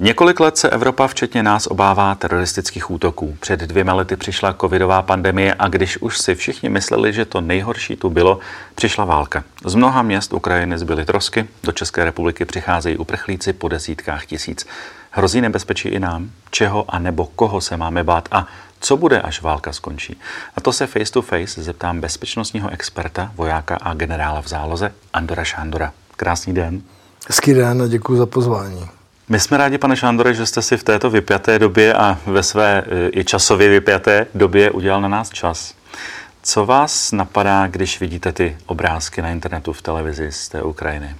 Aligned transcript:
Několik 0.00 0.40
let 0.40 0.58
se 0.58 0.70
Evropa, 0.70 1.06
včetně 1.06 1.42
nás, 1.42 1.66
obává 1.66 2.14
teroristických 2.14 2.90
útoků. 2.90 3.36
Před 3.40 3.60
dvěma 3.60 3.92
lety 3.92 4.16
přišla 4.16 4.54
covidová 4.60 5.02
pandemie 5.02 5.54
a 5.58 5.68
když 5.68 5.96
už 5.96 6.18
si 6.18 6.34
všichni 6.34 6.68
mysleli, 6.68 7.12
že 7.12 7.24
to 7.24 7.40
nejhorší 7.40 7.96
tu 7.96 8.10
bylo, 8.10 8.38
přišla 8.74 9.04
válka. 9.04 9.44
Z 9.64 9.74
mnoha 9.74 10.02
měst 10.02 10.32
Ukrajiny 10.32 10.78
zbyly 10.78 11.04
trosky, 11.04 11.48
do 11.64 11.72
České 11.72 12.04
republiky 12.04 12.44
přicházejí 12.44 12.96
uprchlíci 12.96 13.52
po 13.52 13.68
desítkách 13.68 14.26
tisíc. 14.26 14.66
Hrozí 15.10 15.40
nebezpečí 15.40 15.88
i 15.88 16.00
nám? 16.00 16.30
Čeho 16.50 16.84
a 16.88 16.98
nebo 16.98 17.26
koho 17.26 17.60
se 17.60 17.76
máme 17.76 18.04
bát 18.04 18.28
a 18.30 18.46
co 18.80 18.96
bude, 18.96 19.20
až 19.20 19.42
válka 19.42 19.72
skončí? 19.72 20.20
A 20.56 20.60
to 20.60 20.72
se 20.72 20.86
face 20.86 21.12
to 21.12 21.22
face 21.22 21.62
zeptám 21.62 22.00
bezpečnostního 22.00 22.70
experta, 22.70 23.32
vojáka 23.34 23.78
a 23.82 23.94
generála 23.94 24.42
v 24.42 24.48
záloze 24.48 24.92
Andora 25.12 25.44
Šándora. 25.44 25.92
Krásný 26.16 26.54
den. 26.54 26.82
Hezký 27.28 27.54
den 27.54 27.82
a 27.82 27.86
děkuji 27.86 28.16
za 28.16 28.26
pozvání. 28.26 28.97
My 29.30 29.40
jsme 29.40 29.56
rádi, 29.56 29.78
pane 29.78 29.96
Šándore, 29.96 30.34
že 30.34 30.46
jste 30.46 30.62
si 30.62 30.76
v 30.76 30.84
této 30.84 31.10
vypjaté 31.10 31.58
době 31.58 31.94
a 31.94 32.18
ve 32.26 32.42
své 32.42 32.78
e, 32.78 33.10
i 33.12 33.24
časově 33.24 33.68
vypjaté 33.68 34.26
době 34.34 34.70
udělal 34.70 35.00
na 35.00 35.08
nás 35.08 35.30
čas. 35.30 35.74
Co 36.42 36.66
vás 36.66 37.12
napadá, 37.12 37.66
když 37.66 38.00
vidíte 38.00 38.32
ty 38.32 38.56
obrázky 38.66 39.22
na 39.22 39.28
internetu, 39.28 39.72
v 39.72 39.82
televizi 39.82 40.32
z 40.32 40.48
té 40.48 40.62
Ukrajiny? 40.62 41.16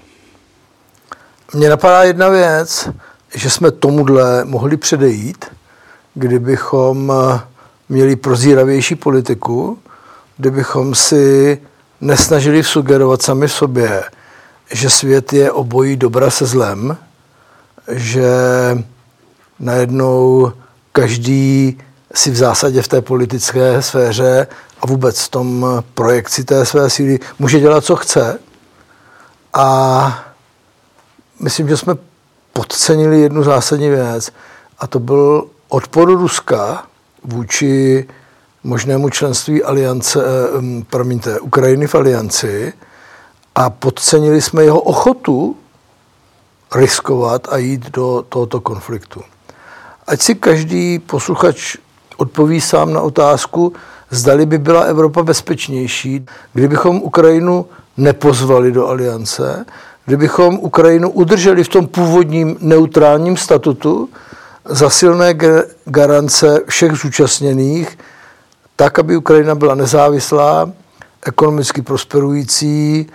Mně 1.54 1.68
napadá 1.68 2.02
jedna 2.02 2.28
věc, 2.28 2.88
že 3.34 3.50
jsme 3.50 3.70
tomuhle 3.70 4.44
mohli 4.44 4.76
předejít, 4.76 5.44
kdybychom 6.14 7.12
e, 7.12 7.40
měli 7.88 8.16
prozíravější 8.16 8.94
politiku, 8.94 9.78
kdybychom 10.36 10.94
si 10.94 11.58
nesnažili 12.00 12.64
sugerovat 12.64 13.22
sami 13.22 13.48
sobě, 13.48 14.04
že 14.72 14.90
svět 14.90 15.32
je 15.32 15.52
obojí 15.52 15.96
dobra 15.96 16.30
se 16.30 16.46
zlem, 16.46 16.96
že 17.90 18.28
najednou 19.60 20.52
každý 20.92 21.78
si 22.14 22.30
v 22.30 22.36
zásadě 22.36 22.82
v 22.82 22.88
té 22.88 23.00
politické 23.00 23.82
sféře 23.82 24.46
a 24.80 24.86
vůbec 24.86 25.20
v 25.20 25.28
tom 25.28 25.66
projekci 25.94 26.44
té 26.44 26.66
své 26.66 26.90
síly 26.90 27.18
může 27.38 27.60
dělat, 27.60 27.84
co 27.84 27.96
chce. 27.96 28.38
A 29.54 30.24
myslím, 31.40 31.68
že 31.68 31.76
jsme 31.76 31.94
podcenili 32.52 33.20
jednu 33.20 33.42
zásadní 33.42 33.88
věc 33.88 34.30
a 34.78 34.86
to 34.86 34.98
byl 35.00 35.46
odpor 35.68 36.08
Ruska 36.08 36.86
vůči 37.24 38.06
možnému 38.64 39.10
členství 39.10 39.62
aliance, 39.62 40.20
eh, 40.24 40.84
promiňte, 40.90 41.40
Ukrajiny 41.40 41.86
v 41.86 41.94
alianci 41.94 42.72
a 43.54 43.70
podcenili 43.70 44.42
jsme 44.42 44.64
jeho 44.64 44.80
ochotu 44.80 45.56
riskovat 46.74 47.48
a 47.50 47.56
jít 47.56 47.90
do 47.90 48.24
tohoto 48.28 48.60
konfliktu. 48.60 49.22
Ať 50.06 50.20
si 50.20 50.34
každý 50.34 50.98
posluchač 50.98 51.76
odpoví 52.16 52.60
sám 52.60 52.92
na 52.92 53.00
otázku, 53.00 53.72
zdali 54.10 54.46
by 54.46 54.58
byla 54.58 54.80
Evropa 54.82 55.22
bezpečnější, 55.22 56.26
kdybychom 56.52 56.96
Ukrajinu 56.96 57.66
nepozvali 57.96 58.72
do 58.72 58.88
aliance, 58.88 59.66
kdybychom 60.06 60.58
Ukrajinu 60.58 61.10
udrželi 61.10 61.64
v 61.64 61.68
tom 61.68 61.86
původním 61.86 62.56
neutrálním 62.60 63.36
statutu 63.36 64.08
za 64.64 64.90
silné 64.90 65.34
garance 65.84 66.60
všech 66.68 66.92
zúčastněných, 66.92 67.98
tak, 68.76 68.98
aby 68.98 69.16
Ukrajina 69.16 69.54
byla 69.54 69.74
nezávislá, 69.74 70.72
ekonomicky 71.26 71.82
prosperující, 71.82 73.06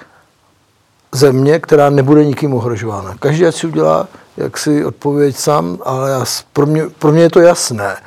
země, 1.14 1.60
která 1.60 1.90
nebude 1.90 2.26
nikým 2.26 2.54
ohrožována. 2.54 3.16
Každý 3.20 3.46
si 3.50 3.68
udělá 3.68 4.08
jak 4.38 4.58
si 4.58 4.86
odpověď 4.86 5.38
sám, 5.38 5.78
ale 5.86 6.12
já, 6.12 6.26
pro, 6.54 6.66
mě, 6.66 6.84
pro 7.00 7.12
mě 7.12 7.22
je 7.22 7.30
to 7.30 7.40
jasné. 7.40 7.98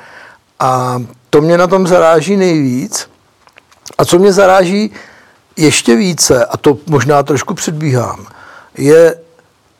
A 0.59 1.01
to 1.29 1.41
mě 1.41 1.57
na 1.57 1.67
tom 1.67 1.87
zaráží 1.87 2.35
nejvíc. 2.35 3.09
A 3.97 4.05
co 4.05 4.19
mě 4.19 4.33
zaráží 4.33 4.91
ještě 5.57 5.95
více, 5.95 6.45
a 6.45 6.57
to 6.57 6.77
možná 6.87 7.23
trošku 7.23 7.53
předbíhám, 7.53 8.25
je 8.77 9.15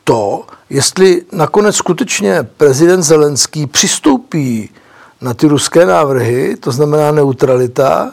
to, 0.04 0.44
jestli 0.70 1.22
nakonec 1.32 1.76
skutečně 1.76 2.42
prezident 2.56 3.02
Zelenský 3.02 3.66
přistoupí 3.66 4.70
na 5.20 5.34
ty 5.34 5.46
ruské 5.46 5.86
návrhy, 5.86 6.56
to 6.56 6.72
znamená 6.72 7.12
neutralita, 7.12 8.12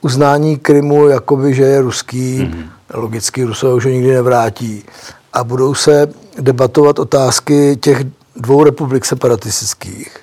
uznání 0.00 0.58
Krymu, 0.58 1.08
jakoby, 1.08 1.54
že 1.54 1.62
je 1.62 1.80
ruský, 1.80 2.38
mm-hmm 2.38 2.73
logicky 2.92 3.44
Rusové 3.44 3.74
už 3.74 3.84
ho 3.84 3.90
nikdy 3.90 4.12
nevrátí. 4.12 4.84
A 5.32 5.44
budou 5.44 5.74
se 5.74 6.08
debatovat 6.38 6.98
otázky 6.98 7.76
těch 7.76 8.04
dvou 8.36 8.64
republik 8.64 9.04
separatistických. 9.04 10.16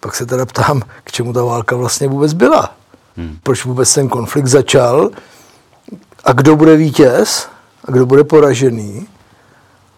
Pak 0.00 0.14
se 0.14 0.26
teda 0.26 0.46
ptám, 0.46 0.82
k 1.04 1.12
čemu 1.12 1.32
ta 1.32 1.44
válka 1.44 1.76
vlastně 1.76 2.08
vůbec 2.08 2.32
byla. 2.32 2.74
Hmm. 3.16 3.38
Proč 3.42 3.64
vůbec 3.64 3.94
ten 3.94 4.08
konflikt 4.08 4.46
začal 4.46 5.10
a 6.24 6.32
kdo 6.32 6.56
bude 6.56 6.76
vítěz 6.76 7.48
a 7.84 7.90
kdo 7.90 8.06
bude 8.06 8.24
poražený. 8.24 9.08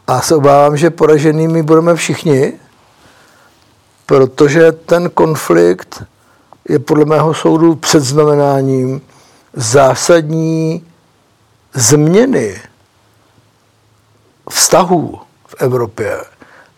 A 0.07 0.21
se 0.21 0.35
obávám, 0.37 0.77
že 0.77 0.91
poraženými 0.91 1.63
budeme 1.63 1.95
všichni, 1.95 2.53
protože 4.07 4.73
ten 4.73 5.11
konflikt 5.11 6.05
je 6.69 6.79
podle 6.79 7.05
mého 7.05 7.35
soudu 7.35 7.75
předznamenáním 7.75 9.01
zásadní 9.55 10.87
změny 11.77 12.61
vztahů 14.51 15.19
v 15.47 15.55
Evropě, 15.59 16.21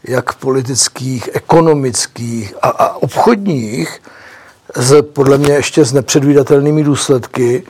jak 0.04 0.34
politických, 0.34 1.30
ekonomických 1.32 2.54
a, 2.62 2.68
a 2.68 2.96
obchodních, 2.96 4.02
z, 4.76 5.02
podle 5.02 5.38
mě 5.38 5.52
ještě 5.52 5.84
s 5.84 5.92
nepředvídatelnými 5.92 6.84
důsledky, 6.84 7.62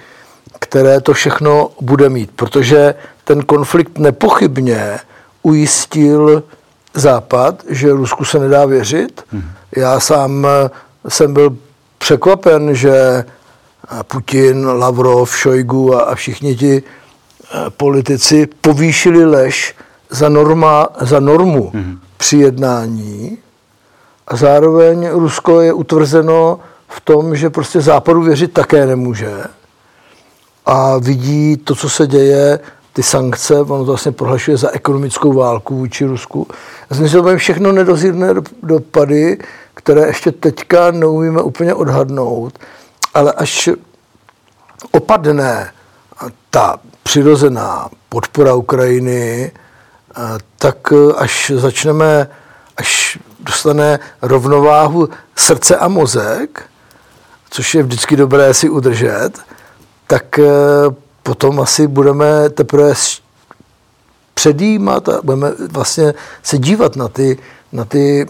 které 0.59 1.01
to 1.01 1.13
všechno 1.13 1.71
bude 1.81 2.09
mít. 2.09 2.31
Protože 2.37 2.95
ten 3.25 3.43
konflikt 3.43 3.99
nepochybně 3.99 4.99
ujistil 5.43 6.43
Západ, 6.95 7.63
že 7.69 7.93
Rusku 7.93 8.25
se 8.25 8.39
nedá 8.39 8.67
věřit. 8.67 9.25
Hmm. 9.31 9.51
Já 9.77 10.01
sám 10.01 10.47
jsem 11.09 11.35
byl 11.35 11.57
překvapen, 11.99 12.75
že 12.75 13.25
Putin, 14.03 14.67
Lavrov, 14.67 15.39
Šojgu 15.39 15.95
a, 15.95 16.01
a 16.01 16.15
všichni 16.15 16.57
ti 16.57 16.83
Eh, 16.83 17.08
politici 17.77 18.49
povýšili 18.61 19.25
lež 19.25 19.75
za, 20.11 20.29
norma, 20.29 20.89
za 21.01 21.21
normu 21.21 21.71
mm-hmm. 21.75 21.99
při 22.17 22.37
jednání 22.37 23.39
a 24.29 24.37
zároveň 24.37 25.09
Rusko 25.11 25.61
je 25.61 25.73
utvrzeno 25.73 26.61
v 26.89 27.01
tom, 27.01 27.37
že 27.37 27.51
prostě 27.51 27.81
západu 27.81 28.23
věřit 28.23 28.53
také 28.53 28.87
nemůže 28.87 29.45
a 30.67 30.99
vidí 30.99 31.57
to, 31.57 31.75
co 31.75 31.89
se 31.89 32.07
děje, 32.07 32.61
ty 32.93 33.03
sankce, 33.03 33.61
ono 33.61 33.79
to 33.79 33.85
vlastně 33.85 34.13
prohlašuje 34.13 34.57
za 34.57 34.71
ekonomickou 34.71 35.33
válku 35.33 35.77
vůči 35.77 36.05
Rusku. 36.05 36.47
Že 37.05 37.37
všechno 37.37 37.73
nedozírné 37.73 38.35
dopady, 38.63 39.39
které 39.75 40.07
ještě 40.07 40.33
teďka 40.33 40.91
neumíme 40.91 41.43
úplně 41.43 41.75
odhadnout, 41.75 42.59
ale 43.15 43.33
až 43.33 43.69
opadne 44.91 45.73
ta 46.51 46.81
přirozená 47.03 47.89
podpora 48.09 48.55
Ukrajiny, 48.55 49.53
tak 50.59 50.93
e, 50.93 51.15
až 51.15 51.53
začneme, 51.55 52.29
až 52.77 53.19
dostane 53.41 53.99
rovnováhu 54.23 55.09
srdce 55.37 55.77
a 55.77 55.89
mozek, 55.89 56.63
což 57.51 57.75
je 57.75 57.83
vždycky 57.83 58.17
dobré 58.17 58.55
si 58.55 58.69
udržet, 58.69 59.31
tak 60.07 60.39
e, 60.39 60.45
potom 61.23 61.61
asi 61.61 61.87
budeme 61.87 62.49
teprve 62.51 62.95
předjímat 64.35 65.09
a 65.09 65.21
budeme 65.23 65.53
vlastně 65.71 66.15
se 66.43 66.59
dívat 66.59 66.97
na 66.97 67.09
ty, 67.09 67.39
na 67.73 67.85
ty 67.85 68.27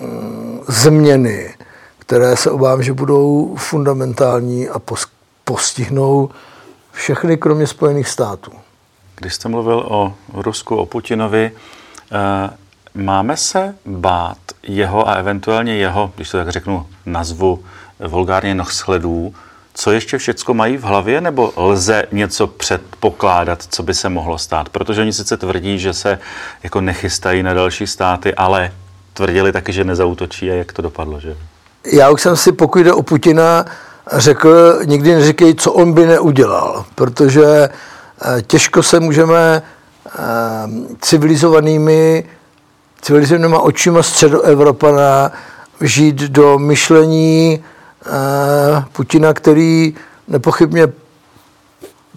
mm, 0.00 0.60
změny, 0.68 1.54
které 1.98 2.36
se 2.36 2.50
obávám, 2.50 2.82
že 2.82 2.92
budou 2.92 3.54
fundamentální 3.58 4.68
a 4.68 4.82
postihnou 5.44 6.30
všechny, 6.92 7.36
kromě 7.36 7.66
Spojených 7.66 8.08
států. 8.08 8.52
Když 9.16 9.34
jste 9.34 9.48
mluvil 9.48 9.84
o 9.88 10.14
Rusku, 10.32 10.76
o 10.76 10.86
Putinovi, 10.86 11.52
eh, 12.12 12.50
máme 12.94 13.36
se 13.36 13.74
bát 13.86 14.38
jeho 14.62 15.08
a 15.08 15.12
eventuálně 15.12 15.76
jeho, 15.76 16.12
když 16.16 16.30
to 16.30 16.38
tak 16.38 16.48
řeknu, 16.48 16.86
nazvu 17.06 17.64
vulgárně 18.08 18.54
nohsledů, 18.54 19.34
co 19.74 19.90
ještě 19.92 20.18
všecko 20.18 20.54
mají 20.54 20.76
v 20.76 20.82
hlavě, 20.82 21.20
nebo 21.20 21.52
lze 21.56 22.04
něco 22.12 22.46
předpokládat, 22.46 23.62
co 23.70 23.82
by 23.82 23.94
se 23.94 24.08
mohlo 24.08 24.38
stát? 24.38 24.68
Protože 24.68 25.00
oni 25.00 25.12
sice 25.12 25.36
tvrdí, 25.36 25.78
že 25.78 25.92
se 25.92 26.18
jako 26.62 26.80
nechystají 26.80 27.42
na 27.42 27.54
další 27.54 27.86
státy, 27.86 28.34
ale 28.34 28.72
tvrdili 29.14 29.52
taky, 29.52 29.72
že 29.72 29.84
nezautočí 29.84 30.50
a 30.50 30.54
jak 30.54 30.72
to 30.72 30.82
dopadlo, 30.82 31.20
že? 31.20 31.36
Já 31.92 32.10
už 32.10 32.22
jsem 32.22 32.36
si, 32.36 32.52
pokud 32.52 32.78
jde 32.78 32.92
o 32.92 33.02
Putina, 33.02 33.64
řekl, 34.12 34.80
nikdy 34.84 35.14
neříkej, 35.14 35.54
co 35.54 35.72
on 35.72 35.92
by 35.92 36.06
neudělal, 36.06 36.84
protože 36.94 37.44
eh, 37.44 38.42
těžko 38.42 38.82
se 38.82 39.00
můžeme 39.00 39.62
eh, 40.06 40.20
civilizovanými 41.00 42.24
civilizovanýma 43.02 43.60
očima 43.60 44.02
středoevropana 44.02 45.32
žít 45.80 46.16
do 46.16 46.58
myšlení 46.58 47.64
uh, 48.06 48.84
Putina, 48.92 49.34
který 49.34 49.94
nepochybně 50.28 50.86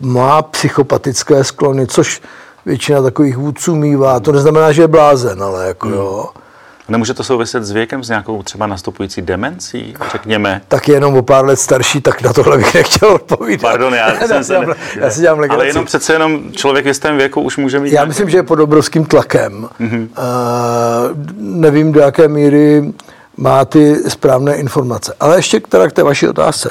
má 0.01 0.41
psychopatické 0.41 1.43
sklony, 1.43 1.87
což 1.87 2.21
většina 2.65 3.01
takových 3.01 3.37
vůdců 3.37 3.75
mývá. 3.75 4.19
To 4.19 4.31
neznamená, 4.31 4.71
že 4.71 4.81
je 4.81 4.87
blázen, 4.87 5.43
ale 5.43 5.67
jako 5.67 5.87
hmm. 5.87 6.42
Nemůže 6.89 7.13
to 7.13 7.23
souviset 7.23 7.63
s 7.63 7.71
věkem, 7.71 8.03
s 8.03 8.09
nějakou 8.09 8.43
třeba 8.43 8.67
nastupující 8.67 9.21
demencí, 9.21 9.93
řekněme? 10.11 10.61
Tak 10.67 10.87
jenom 10.87 11.17
o 11.17 11.21
pár 11.21 11.45
let 11.45 11.59
starší, 11.59 12.01
tak 12.01 12.21
na 12.21 12.33
tohle 12.33 12.57
bych 12.57 12.73
nechtěl 12.73 13.09
odpovídat. 13.09 13.61
Pardon, 13.61 13.93
já, 13.93 14.15
jsem 14.27 14.43
se... 14.43 14.59
Ne... 14.59 14.75
já 14.95 15.09
si 15.09 15.21
dělám 15.21 15.39
Ale 15.49 15.67
jenom 15.67 15.85
přece 15.85 16.13
jenom 16.13 16.51
člověk 16.51 16.85
v 16.85 16.87
jistém 16.87 17.17
věku 17.17 17.41
už 17.41 17.57
může 17.57 17.79
mít... 17.79 17.89
Já 17.89 17.93
nějaký... 17.93 18.07
myslím, 18.07 18.29
že 18.29 18.37
je 18.37 18.43
pod 18.43 18.59
obrovským 18.59 19.05
tlakem. 19.05 19.69
Mm-hmm. 19.81 20.01
Uh, 20.01 21.17
nevím, 21.37 21.91
do 21.91 21.99
jaké 21.99 22.27
míry 22.27 22.93
má 23.37 23.65
ty 23.65 23.95
správné 24.09 24.55
informace. 24.55 25.15
Ale 25.19 25.35
ještě 25.35 25.59
teda 25.59 25.87
k 25.87 25.93
té 25.93 26.03
vaší 26.03 26.27
otázce. 26.27 26.69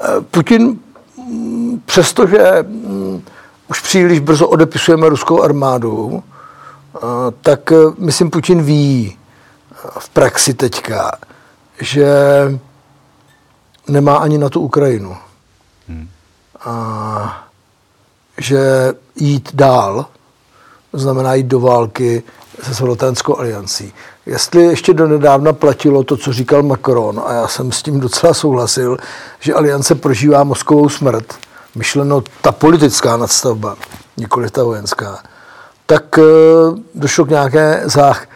Uh, 0.00 0.24
Putin, 0.30 0.78
přestože 1.86 2.62
um, 2.62 3.22
už 3.68 3.80
příliš 3.80 4.18
brzo 4.18 4.48
odepisujeme 4.48 5.08
ruskou 5.08 5.42
armádu, 5.42 6.04
uh, 6.04 6.22
tak 7.40 7.72
myslím, 7.98 8.30
Putin 8.30 8.62
ví, 8.62 9.16
v 9.98 10.08
praxi 10.08 10.54
teďka, 10.54 11.12
že 11.80 12.08
nemá 13.88 14.16
ani 14.16 14.38
na 14.38 14.48
tu 14.48 14.60
Ukrajinu. 14.60 15.16
Hmm. 15.88 16.08
A 16.64 17.48
že 18.38 18.92
jít 19.16 19.50
dál 19.54 20.06
znamená 20.92 21.34
jít 21.34 21.46
do 21.46 21.60
války 21.60 22.22
se 22.62 22.74
Svatenskou 22.74 23.38
aliancí. 23.38 23.92
Jestli 24.26 24.64
ještě 24.64 24.94
do 24.94 25.08
nedávna 25.08 25.52
platilo 25.52 26.04
to, 26.04 26.16
co 26.16 26.32
říkal 26.32 26.62
Macron, 26.62 27.22
a 27.26 27.32
já 27.32 27.48
jsem 27.48 27.72
s 27.72 27.82
tím 27.82 28.00
docela 28.00 28.34
souhlasil, 28.34 28.96
že 29.40 29.54
aliance 29.54 29.94
prožívá 29.94 30.44
mozkovou 30.44 30.88
smrt, 30.88 31.34
myšleno 31.74 32.22
ta 32.40 32.52
politická 32.52 33.16
nadstavba, 33.16 33.76
nikoli 34.16 34.50
ta 34.50 34.64
vojenská, 34.64 35.18
tak 35.86 36.18
eh, 36.18 36.22
došlo 36.94 37.24
k 37.24 37.30
nějaké 37.30 37.82
zách, 37.84 38.26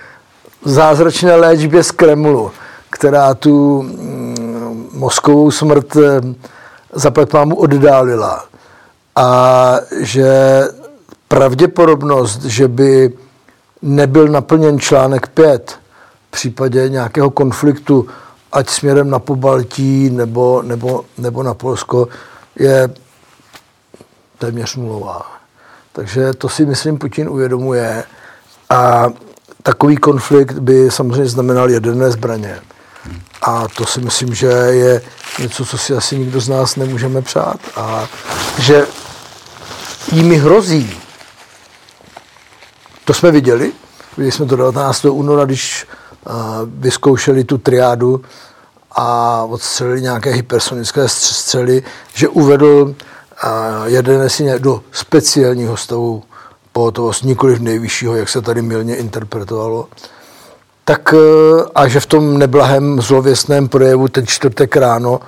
zázračné 0.66 1.36
léčbě 1.36 1.82
z 1.82 1.90
Kremlu, 1.90 2.50
která 2.90 3.34
tu 3.34 3.82
mm, 3.82 4.88
mozkovou 4.92 5.50
smrt 5.50 5.96
eh, 5.96 6.20
zaplať 6.92 7.32
mámu 7.32 7.56
oddálila. 7.56 8.44
A 9.16 9.76
že 10.00 10.62
pravděpodobnost, 11.28 12.44
že 12.44 12.68
by 12.68 13.12
nebyl 13.82 14.28
naplněn 14.28 14.80
článek 14.80 15.26
5 15.26 15.78
v 16.28 16.30
případě 16.30 16.88
nějakého 16.88 17.30
konfliktu, 17.30 18.08
ať 18.52 18.68
směrem 18.68 19.10
na 19.10 19.18
Pobaltí 19.18 20.10
nebo, 20.10 20.62
nebo, 20.62 21.04
nebo 21.18 21.42
na 21.42 21.54
Polsko, 21.54 22.08
je 22.56 22.90
téměř 24.38 24.76
nulová. 24.76 25.22
Takže 25.92 26.32
to 26.32 26.48
si 26.48 26.66
myslím 26.66 26.98
Putin 26.98 27.28
uvědomuje. 27.28 28.04
A 28.70 29.06
takový 29.66 29.96
konflikt 29.96 30.58
by 30.58 30.90
samozřejmě 30.90 31.26
znamenal 31.26 31.70
jaderné 31.70 32.10
zbraně. 32.10 32.60
A 33.42 33.68
to 33.68 33.86
si 33.86 34.00
myslím, 34.00 34.34
že 34.34 34.46
je 34.46 35.02
něco, 35.38 35.64
co 35.64 35.78
si 35.78 35.94
asi 35.94 36.18
nikdo 36.18 36.40
z 36.40 36.48
nás 36.48 36.76
nemůžeme 36.76 37.22
přát. 37.22 37.56
A 37.76 38.08
že 38.58 38.86
jimi 40.12 40.36
hrozí. 40.36 41.00
To 43.04 43.14
jsme 43.14 43.30
viděli. 43.30 43.72
Viděli 44.16 44.32
jsme 44.32 44.46
to 44.46 44.56
19. 44.56 45.04
února, 45.04 45.44
když 45.44 45.86
vyzkoušeli 46.66 47.44
tu 47.44 47.58
triádu 47.58 48.22
a 48.92 49.42
odstřelili 49.42 50.02
nějaké 50.02 50.30
hypersonické 50.30 51.08
střely, 51.08 51.82
že 52.14 52.28
uvedl 52.28 52.94
jaderné 53.84 54.30
síně 54.30 54.58
do 54.58 54.82
speciálního 54.92 55.76
stavu 55.76 56.22
pohotovost, 56.76 57.24
nikoli 57.24 57.58
nejvyššího, 57.58 58.16
jak 58.16 58.28
se 58.28 58.42
tady 58.42 58.62
milně 58.62 58.96
interpretovalo, 58.96 59.88
tak 60.84 61.14
eh, 61.14 61.64
a 61.74 61.88
že 61.88 62.00
v 62.00 62.06
tom 62.06 62.38
neblahém 62.38 63.00
zlověstném 63.00 63.68
projevu 63.68 64.08
ten 64.08 64.26
čtvrtek 64.26 64.76
ráno, 64.76 65.20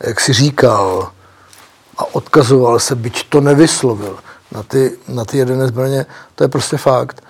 jak 0.00 0.20
si 0.20 0.32
říkal 0.32 1.12
a 1.98 2.14
odkazoval 2.14 2.80
se, 2.80 2.94
byť 2.94 3.28
to 3.28 3.40
nevyslovil 3.40 4.18
na 4.52 4.62
ty, 4.62 4.96
na 5.08 5.24
ty 5.24 5.38
jedené 5.38 5.68
zbraně, 5.68 6.06
to 6.34 6.44
je 6.44 6.48
prostě 6.48 6.76
fakt. 6.76 7.22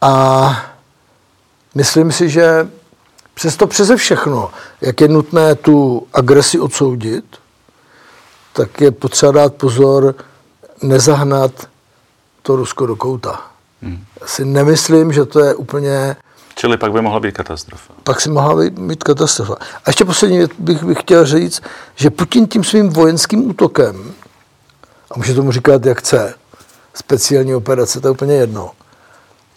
A 0.00 0.12
myslím 1.74 2.12
si, 2.12 2.28
že 2.28 2.68
přesto 3.34 3.66
přeze 3.66 3.96
všechno, 3.96 4.50
jak 4.80 5.00
je 5.00 5.08
nutné 5.08 5.54
tu 5.54 6.06
agresi 6.12 6.60
odsoudit, 6.60 7.24
tak 8.52 8.80
je 8.80 8.90
potřeba 8.90 9.32
dát 9.32 9.54
pozor, 9.54 10.14
nezahnat 10.82 11.52
to 12.46 12.56
Rusko 12.56 12.86
do 12.86 12.96
kouta. 12.96 13.40
Hmm. 13.82 14.04
Si 14.26 14.44
nemyslím, 14.44 15.12
že 15.12 15.24
to 15.24 15.40
je 15.40 15.54
úplně... 15.54 16.16
Čili 16.54 16.76
pak 16.76 16.92
by 16.92 17.02
mohla 17.02 17.20
být 17.20 17.34
katastrofa. 17.34 17.94
Pak 18.02 18.20
si 18.20 18.30
mohla 18.30 18.62
být, 18.62 18.78
být 18.78 19.04
katastrofa. 19.04 19.54
A 19.54 19.82
ještě 19.86 20.04
poslední 20.04 20.40
bych, 20.58 20.84
bych 20.84 21.00
chtěl 21.00 21.26
říct, 21.26 21.62
že 21.94 22.10
Putin 22.10 22.46
tím 22.46 22.64
svým 22.64 22.88
vojenským 22.88 23.50
útokem, 23.50 24.12
a 25.10 25.16
může 25.16 25.34
tomu 25.34 25.52
říkat, 25.52 25.86
jak 25.86 25.98
chce, 25.98 26.34
speciální 26.94 27.54
operace, 27.54 28.00
to 28.00 28.08
je 28.08 28.12
úplně 28.12 28.34
jedno, 28.34 28.70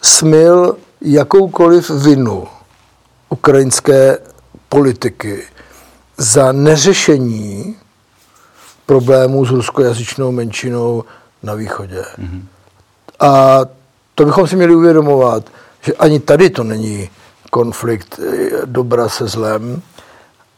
smil 0.02 0.76
jakoukoliv 1.00 1.90
vinu 1.90 2.48
ukrajinské 3.28 4.18
politiky 4.68 5.44
za 6.16 6.52
neřešení 6.52 7.76
problémů 8.86 9.44
s 9.46 9.50
ruskojazyčnou 9.50 10.32
menšinou 10.32 11.04
na 11.42 11.54
východě. 11.54 12.04
Mm-hmm. 12.18 12.42
A 13.20 13.60
to 14.14 14.24
bychom 14.24 14.46
si 14.46 14.56
měli 14.56 14.74
uvědomovat, 14.74 15.44
že 15.80 15.92
ani 15.94 16.20
tady 16.20 16.50
to 16.50 16.64
není 16.64 17.10
konflikt 17.50 18.20
eh, 18.22 18.50
dobra 18.64 19.08
se 19.08 19.26
zlem, 19.26 19.82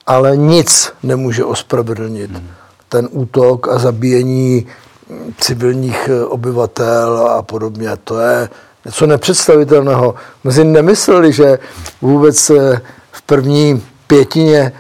ale 0.07 0.37
nic 0.37 0.93
nemůže 1.03 1.45
ospravedlnit 1.45 2.31
hmm. 2.31 2.49
ten 2.89 3.09
útok 3.11 3.69
a 3.69 3.79
zabíjení 3.79 4.67
hm, 5.11 5.33
civilních 5.39 6.09
eh, 6.09 6.25
obyvatel 6.25 7.27
a 7.31 7.43
podobně. 7.43 7.89
To 8.05 8.21
je 8.21 8.49
něco 8.85 9.07
nepředstavitelného. 9.07 10.15
My 10.45 10.53
si 10.53 10.65
nemysleli, 10.65 11.33
že 11.33 11.59
vůbec 12.03 12.51
eh, 12.51 12.81
v 13.13 13.23
první 13.23 13.83
pětině 14.07 14.73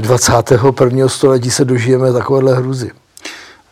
21. 0.00 1.08
století 1.08 1.50
se 1.50 1.64
dožijeme 1.64 2.12
takovéhle 2.12 2.54
hruzy. 2.54 2.90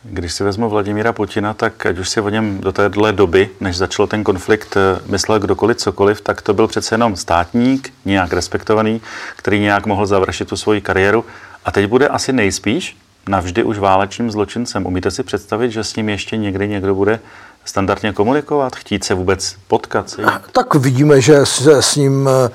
Když 0.02 0.32
si 0.32 0.44
vezmu 0.44 0.68
Vladimíra 0.68 1.12
Putina, 1.12 1.54
tak 1.54 1.86
ať 1.86 1.98
už 1.98 2.08
si 2.08 2.20
o 2.20 2.28
něm 2.28 2.58
do 2.60 2.72
téhle 2.72 3.12
doby, 3.12 3.50
než 3.60 3.76
začal 3.76 4.06
ten 4.06 4.24
konflikt, 4.24 4.76
eh, 4.76 5.00
myslel 5.06 5.38
kdokoliv 5.38 5.76
cokoliv, 5.76 6.20
tak 6.20 6.42
to 6.42 6.54
byl 6.54 6.68
přece 6.68 6.94
jenom 6.94 7.16
státník, 7.16 7.92
nějak 8.04 8.32
respektovaný, 8.32 9.00
který 9.36 9.60
nějak 9.60 9.86
mohl 9.86 10.06
završit 10.06 10.48
tu 10.48 10.56
svoji 10.56 10.80
kariéru. 10.80 11.24
A 11.64 11.72
teď 11.72 11.86
bude 11.86 12.08
asi 12.08 12.32
nejspíš 12.32 12.96
navždy 13.28 13.62
už 13.64 13.78
válečným 13.78 14.30
zločincem. 14.30 14.86
Umíte 14.86 15.10
si 15.10 15.22
představit, 15.22 15.70
že 15.70 15.84
s 15.84 15.96
ním 15.96 16.08
ještě 16.08 16.36
někdy 16.36 16.68
někdo 16.68 16.94
bude 16.94 17.20
standardně 17.64 18.12
komunikovat, 18.12 18.76
chtít 18.76 19.04
se 19.04 19.14
vůbec 19.14 19.56
potkat? 19.68 20.10
Se 20.10 20.22
tak 20.52 20.74
vidíme, 20.74 21.20
že 21.20 21.46
se 21.46 21.82
s 21.82 21.96
ním 21.96 22.28
eh, 22.28 22.50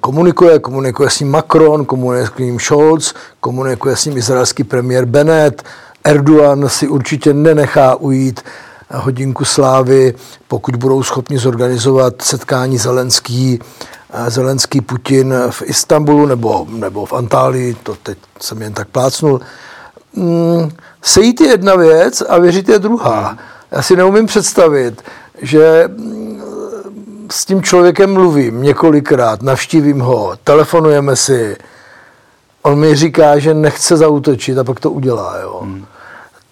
komunikuje, 0.00 0.58
komunikuje 0.58 1.10
s 1.10 1.20
ním 1.20 1.30
Macron, 1.30 1.84
komunikuje 1.84 2.26
s 2.26 2.38
ním 2.38 2.60
Scholz, 2.60 3.14
komunikuje 3.40 3.96
s 3.96 4.04
ním 4.04 4.16
izraelský 4.16 4.64
premiér 4.64 5.04
Bennett, 5.04 5.62
Erdogan 6.06 6.68
si 6.68 6.88
určitě 6.88 7.34
nenechá 7.34 7.94
ujít 7.94 8.40
hodinku 8.94 9.44
slávy, 9.44 10.14
pokud 10.48 10.76
budou 10.76 11.02
schopni 11.02 11.38
zorganizovat 11.38 12.22
setkání 12.22 12.78
Zelenský, 12.78 13.58
Zelenský 14.28 14.80
Putin 14.80 15.34
v 15.50 15.62
Istanbulu 15.62 16.26
nebo, 16.26 16.66
nebo 16.70 17.06
v 17.06 17.12
Antálii, 17.12 17.74
to 17.74 17.96
teď 18.02 18.18
jsem 18.40 18.62
jen 18.62 18.72
tak 18.72 18.88
plácnul. 18.88 19.40
Hmm, 20.14 20.70
sejít 21.02 21.40
je 21.40 21.48
jedna 21.48 21.74
věc 21.74 22.22
a 22.28 22.38
věřit 22.38 22.68
je 22.68 22.78
druhá. 22.78 23.38
Já 23.70 23.82
si 23.82 23.96
neumím 23.96 24.26
představit, 24.26 25.02
že 25.42 25.84
mm, 25.88 27.28
s 27.30 27.44
tím 27.44 27.62
člověkem 27.62 28.12
mluvím 28.12 28.62
několikrát, 28.62 29.42
navštívím 29.42 30.00
ho, 30.00 30.32
telefonujeme 30.44 31.16
si, 31.16 31.56
on 32.62 32.78
mi 32.78 32.94
říká, 32.94 33.38
že 33.38 33.54
nechce 33.54 33.96
zautočit 33.96 34.58
a 34.58 34.64
pak 34.64 34.80
to 34.80 34.90
udělá. 34.90 35.38
Jo. 35.38 35.60
Hmm 35.62 35.86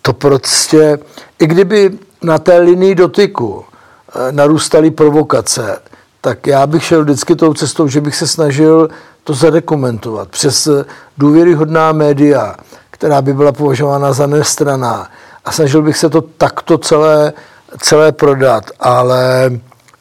to 0.06 0.12
prostě, 0.12 0.98
i 1.38 1.46
kdyby 1.46 1.98
na 2.22 2.38
té 2.38 2.58
linii 2.58 2.94
dotyku 2.94 3.64
eh, 3.64 4.32
narůstaly 4.32 4.90
provokace, 4.90 5.78
tak 6.20 6.46
já 6.46 6.66
bych 6.66 6.84
šel 6.84 7.04
vždycky 7.04 7.36
tou 7.36 7.54
cestou, 7.54 7.88
že 7.88 8.00
bych 8.00 8.16
se 8.16 8.26
snažil 8.26 8.88
to 9.24 9.34
zadokumentovat 9.34 10.28
přes 10.28 10.66
eh, 10.66 10.84
důvěryhodná 11.18 11.92
média, 11.92 12.56
která 12.90 13.22
by 13.22 13.32
byla 13.32 13.52
považována 13.52 14.12
za 14.12 14.26
nestraná. 14.26 15.10
A 15.44 15.52
snažil 15.52 15.82
bych 15.82 15.96
se 15.96 16.10
to 16.10 16.20
takto 16.20 16.78
celé, 16.78 17.32
celé 17.78 18.12
prodat, 18.12 18.64
ale 18.80 19.50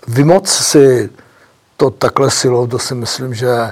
vymoc 0.08 0.50
si 0.50 1.10
to 1.78 1.90
takhle 1.90 2.32
silou, 2.32 2.68
to 2.68 2.80
si 2.80 2.96
myslím, 2.96 3.34
že 3.34 3.72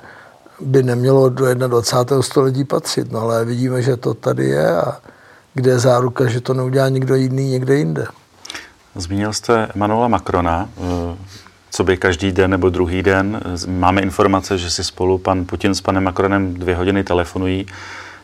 by 0.59 0.83
nemělo 0.83 1.29
do 1.29 1.53
21. 1.53 2.21
století 2.21 2.63
patřit. 2.63 3.11
No 3.11 3.19
ale 3.19 3.45
vidíme, 3.45 3.81
že 3.81 3.97
to 3.97 4.13
tady 4.13 4.45
je 4.45 4.77
a 4.77 4.97
kde 5.53 5.72
je 5.72 5.79
záruka, 5.79 6.25
že 6.25 6.41
to 6.41 6.53
neudělá 6.53 6.89
někdo 6.89 7.15
jiný 7.15 7.50
někde 7.50 7.75
jinde. 7.75 8.05
Zmínil 8.96 9.34
jste 9.34 9.67
Emanuela 9.75 10.08
Macrona, 10.08 10.70
eh, 10.77 11.17
co 11.72 11.84
by 11.84 11.98
každý 11.98 12.31
den 12.31 12.51
nebo 12.51 12.70
druhý 12.70 13.03
den. 13.03 13.41
Máme 13.67 14.01
informace, 14.01 14.58
že 14.58 14.70
si 14.70 14.84
spolu 14.84 15.17
pan 15.17 15.46
Putin 15.46 15.75
s 15.75 15.81
panem 15.81 16.03
Macronem 16.03 16.53
dvě 16.53 16.75
hodiny 16.75 17.03
telefonují. 17.03 17.65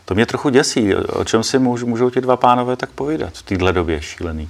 To 0.04 0.14
mě 0.14 0.26
trochu 0.26 0.48
děsí. 0.48 0.94
O 0.94 1.24
čem 1.24 1.42
si 1.42 1.58
můžou 1.58 2.10
ti 2.10 2.20
dva 2.20 2.36
pánové 2.36 2.76
tak 2.76 2.90
povídat 2.90 3.34
v 3.34 3.42
téhle 3.42 3.72
době 3.72 4.02
šílený? 4.02 4.48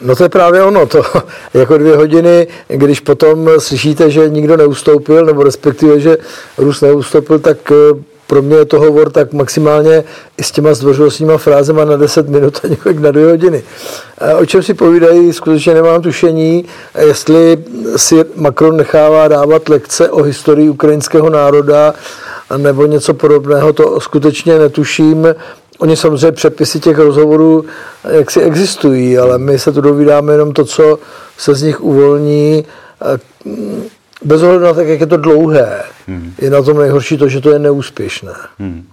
No 0.00 0.16
to 0.16 0.22
je 0.22 0.28
právě 0.28 0.62
ono, 0.62 0.86
to 0.86 1.02
jako 1.54 1.78
dvě 1.78 1.96
hodiny, 1.96 2.46
když 2.68 3.00
potom 3.00 3.50
slyšíte, 3.58 4.10
že 4.10 4.28
nikdo 4.28 4.56
neustoupil, 4.56 5.24
nebo 5.26 5.42
respektive, 5.42 6.00
že 6.00 6.18
Rus 6.58 6.80
neustoupil, 6.80 7.38
tak 7.38 7.72
eh, 7.72 8.02
pro 8.26 8.42
mě 8.42 8.56
je 8.56 8.64
to 8.64 8.80
hovor 8.80 9.10
tak 9.10 9.32
maximálně 9.32 10.04
i 10.38 10.42
s 10.42 10.50
těma 10.50 10.74
zdvořilostníma 10.74 11.38
frázema 11.38 11.84
na 11.84 11.96
10 11.96 12.28
minut 12.28 12.60
a 12.64 12.68
několik 12.68 12.98
na 12.98 13.10
dvě 13.10 13.26
hodiny. 13.26 13.62
O 14.38 14.46
čem 14.46 14.62
si 14.62 14.74
povídají, 14.74 15.32
skutečně 15.32 15.74
nemám 15.74 16.02
tušení, 16.02 16.64
jestli 17.06 17.64
si 17.96 18.24
Macron 18.36 18.76
nechává 18.76 19.28
dávat 19.28 19.68
lekce 19.68 20.10
o 20.10 20.22
historii 20.22 20.70
ukrajinského 20.70 21.30
národa 21.30 21.94
nebo 22.56 22.86
něco 22.86 23.14
podobného, 23.14 23.72
to 23.72 24.00
skutečně 24.00 24.58
netuším. 24.58 25.34
Oni 25.78 25.96
samozřejmě 25.96 26.32
přepisy 26.32 26.80
těch 26.80 26.98
rozhovorů 26.98 27.64
jak 28.04 28.30
si 28.30 28.40
existují, 28.40 29.18
ale 29.18 29.38
my 29.38 29.58
se 29.58 29.72
tu 29.72 29.80
dovídáme 29.80 30.32
jenom 30.32 30.52
to, 30.52 30.64
co 30.64 30.98
se 31.38 31.54
z 31.54 31.62
nich 31.62 31.80
uvolní 31.80 32.64
bez 34.24 34.42
ohledu 34.42 34.64
na 34.64 34.74
to, 34.74 34.80
jak 34.80 35.00
je 35.00 35.06
to 35.06 35.16
dlouhé, 35.16 35.82
hmm. 36.08 36.34
je 36.38 36.50
na 36.50 36.62
tom 36.62 36.78
nejhorší 36.78 37.16
to, 37.16 37.28
že 37.28 37.40
to 37.40 37.50
je 37.50 37.58
neúspěšné. 37.58 38.32
Hmm. 38.58 38.88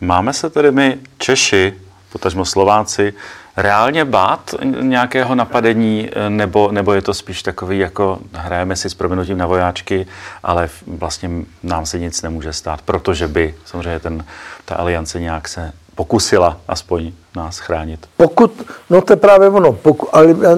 Máme 0.00 0.32
se 0.32 0.50
tedy 0.50 0.70
my 0.70 0.98
Češi, 1.18 1.74
potažmo 2.12 2.44
Slováci, 2.44 3.14
reálně 3.56 4.04
bát 4.04 4.54
nějakého 4.80 5.34
napadení, 5.34 6.10
nebo, 6.28 6.72
nebo 6.72 6.92
je 6.92 7.02
to 7.02 7.14
spíš 7.14 7.42
takový, 7.42 7.78
jako 7.78 8.18
hrajeme 8.32 8.76
si 8.76 8.90
s 8.90 8.94
proměnutím 8.94 9.38
na 9.38 9.46
vojáčky, 9.46 10.06
ale 10.42 10.68
vlastně 10.86 11.30
nám 11.62 11.86
se 11.86 11.98
nic 11.98 12.22
nemůže 12.22 12.52
stát, 12.52 12.82
protože 12.82 13.28
by 13.28 13.54
samozřejmě 13.64 13.98
ten, 13.98 14.24
ta 14.64 14.74
aliance 14.74 15.20
nějak 15.20 15.48
se 15.48 15.72
pokusila 15.96 16.60
aspoň 16.68 17.12
nás 17.36 17.58
chránit. 17.58 18.06
Pokud, 18.16 18.52
no 18.90 19.00
to 19.00 19.12
je 19.12 19.16
právě 19.16 19.48
ono, 19.48 19.72
pokud 19.72 20.08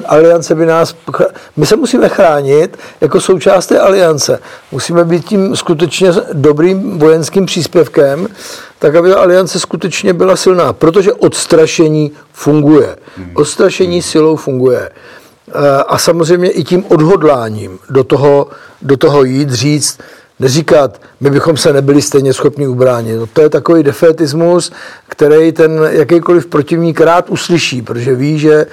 aliance 0.07 0.55
by 0.55 0.67
nás, 0.67 0.97
my 1.57 1.67
se 1.67 1.77
musíme 1.77 2.09
chránit 2.09 2.79
jako 3.01 3.21
součást 3.21 3.67
té 3.67 3.81
aliance. 3.81 4.41
Musíme 4.73 5.05
být 5.05 5.25
tím 5.25 5.57
skutečně 5.57 6.11
dobrým 6.33 6.99
vojenským 6.99 7.47
příspěvkem, 7.47 8.29
tak 8.79 8.95
aby 8.95 9.11
ta 9.11 9.21
aliance 9.21 9.61
skutečně 9.61 10.13
byla 10.13 10.37
silná, 10.37 10.73
protože 10.73 11.13
odstrašení 11.13 12.13
funguje. 12.33 12.97
Hmm. 13.17 13.31
Odstrašení 13.35 14.03
silou 14.03 14.37
funguje. 14.37 14.91
A 15.87 15.99
samozřejmě 15.99 16.51
i 16.51 16.65
tím 16.65 16.85
odhodláním 16.89 17.79
do 17.91 18.05
toho, 18.05 18.47
do 18.83 18.97
toho 18.97 19.25
jít, 19.25 19.51
říct, 19.51 19.99
neříkat, 20.39 21.01
my 21.21 21.31
bychom 21.31 21.57
se 21.57 21.73
nebyli 21.73 22.03
stejně 22.03 22.33
schopni 22.33 22.67
ubránit. 22.67 23.17
No, 23.17 23.27
to 23.27 23.41
je 23.41 23.49
takový 23.49 23.83
defetismus, 23.83 24.73
který 25.09 25.53
ten 25.53 25.89
jakýkoliv 25.91 26.47
protivník 26.47 27.01
rád 27.01 27.31
uslyší, 27.31 27.83
protože 27.83 28.15
ví, 28.15 28.39
že 28.39 28.67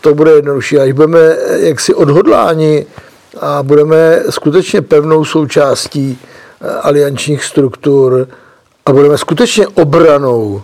to 0.00 0.14
bude 0.14 0.30
jednodušší. 0.30 0.78
Až 0.78 0.92
budeme 0.92 1.36
jaksi 1.56 1.94
odhodláni 1.94 2.86
a 3.40 3.62
budeme 3.62 4.22
skutečně 4.30 4.82
pevnou 4.82 5.24
součástí 5.24 6.18
eh, 6.60 6.68
aliančních 6.70 7.44
struktur 7.44 8.28
a 8.86 8.92
budeme 8.92 9.18
skutečně 9.18 9.68
obranou 9.68 10.62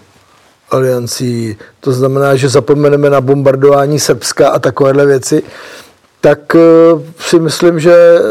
aliancí, 0.70 1.56
to 1.80 1.92
znamená, 1.92 2.36
že 2.36 2.48
zapomeneme 2.48 3.10
na 3.10 3.20
bombardování 3.20 4.00
Srbska 4.00 4.48
a 4.48 4.58
takovéhle 4.58 5.06
věci, 5.06 5.42
tak 6.20 6.56
eh, 6.56 6.60
si 7.18 7.38
myslím, 7.38 7.80
že 7.80 7.94
eh, 7.94 8.22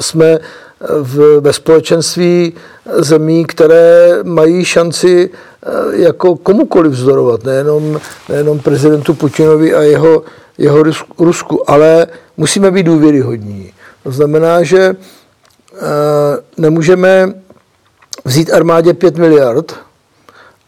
jsme 0.00 0.38
v, 0.88 1.40
ve 1.40 1.52
společenství 1.52 2.54
zemí, 2.98 3.44
které 3.44 4.18
mají 4.22 4.64
šanci 4.64 5.30
eh, 5.30 5.68
jako 5.92 6.36
komukoliv 6.36 6.92
vzdorovat, 6.92 7.44
nejenom, 7.44 8.00
nejenom 8.28 8.58
prezidentu 8.58 9.14
Putinovi 9.14 9.74
a 9.74 9.82
jeho, 9.82 10.22
jeho 10.58 10.82
Rusku, 11.18 11.70
ale 11.70 12.06
musíme 12.36 12.70
být 12.70 12.82
důvěryhodní. 12.82 13.72
To 14.02 14.10
znamená, 14.10 14.62
že 14.62 14.78
eh, 14.78 15.76
nemůžeme 16.56 17.32
vzít 18.24 18.52
armádě 18.52 18.94
5 18.94 19.16
miliard 19.16 19.74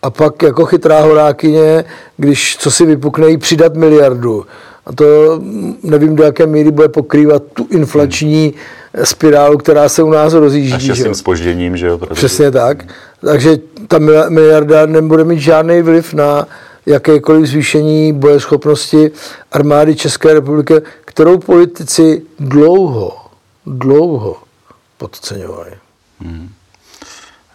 a 0.02 0.10
pak 0.10 0.42
jako 0.42 0.64
chytrá 0.64 1.00
horákyně, 1.00 1.84
když 2.16 2.56
co 2.56 2.70
si 2.70 2.86
vypukne, 2.86 3.38
přidat 3.38 3.74
miliardu. 3.74 4.46
A 4.86 4.92
to 4.92 5.40
nevím, 5.82 6.16
do 6.16 6.24
jaké 6.24 6.46
míry 6.46 6.70
bude 6.70 6.88
pokrývat 6.88 7.42
tu 7.52 7.66
inflační 7.70 8.44
hmm 8.44 8.86
spirálu, 9.04 9.58
která 9.58 9.88
se 9.88 10.02
u 10.02 10.10
nás 10.10 10.32
rozjíždí. 10.32 10.90
A 10.90 10.94
s 10.94 11.14
spožděním, 11.14 11.76
že 11.76 11.86
jo? 11.86 11.98
Protože... 11.98 12.14
Přesně 12.14 12.50
tak. 12.50 12.84
Takže 13.20 13.58
ta 13.88 13.98
miliarda 14.28 14.86
nebude 14.86 15.24
mít 15.24 15.40
žádný 15.40 15.82
vliv 15.82 16.14
na 16.14 16.46
jakékoliv 16.86 17.46
zvýšení 17.46 18.12
bojeschopnosti 18.12 19.10
armády 19.52 19.96
České 19.96 20.34
republiky, 20.34 20.74
kterou 21.04 21.38
politici 21.38 22.22
dlouho, 22.38 23.16
dlouho 23.66 24.36
podceňovali. 24.98 25.70
Hmm. 26.20 26.48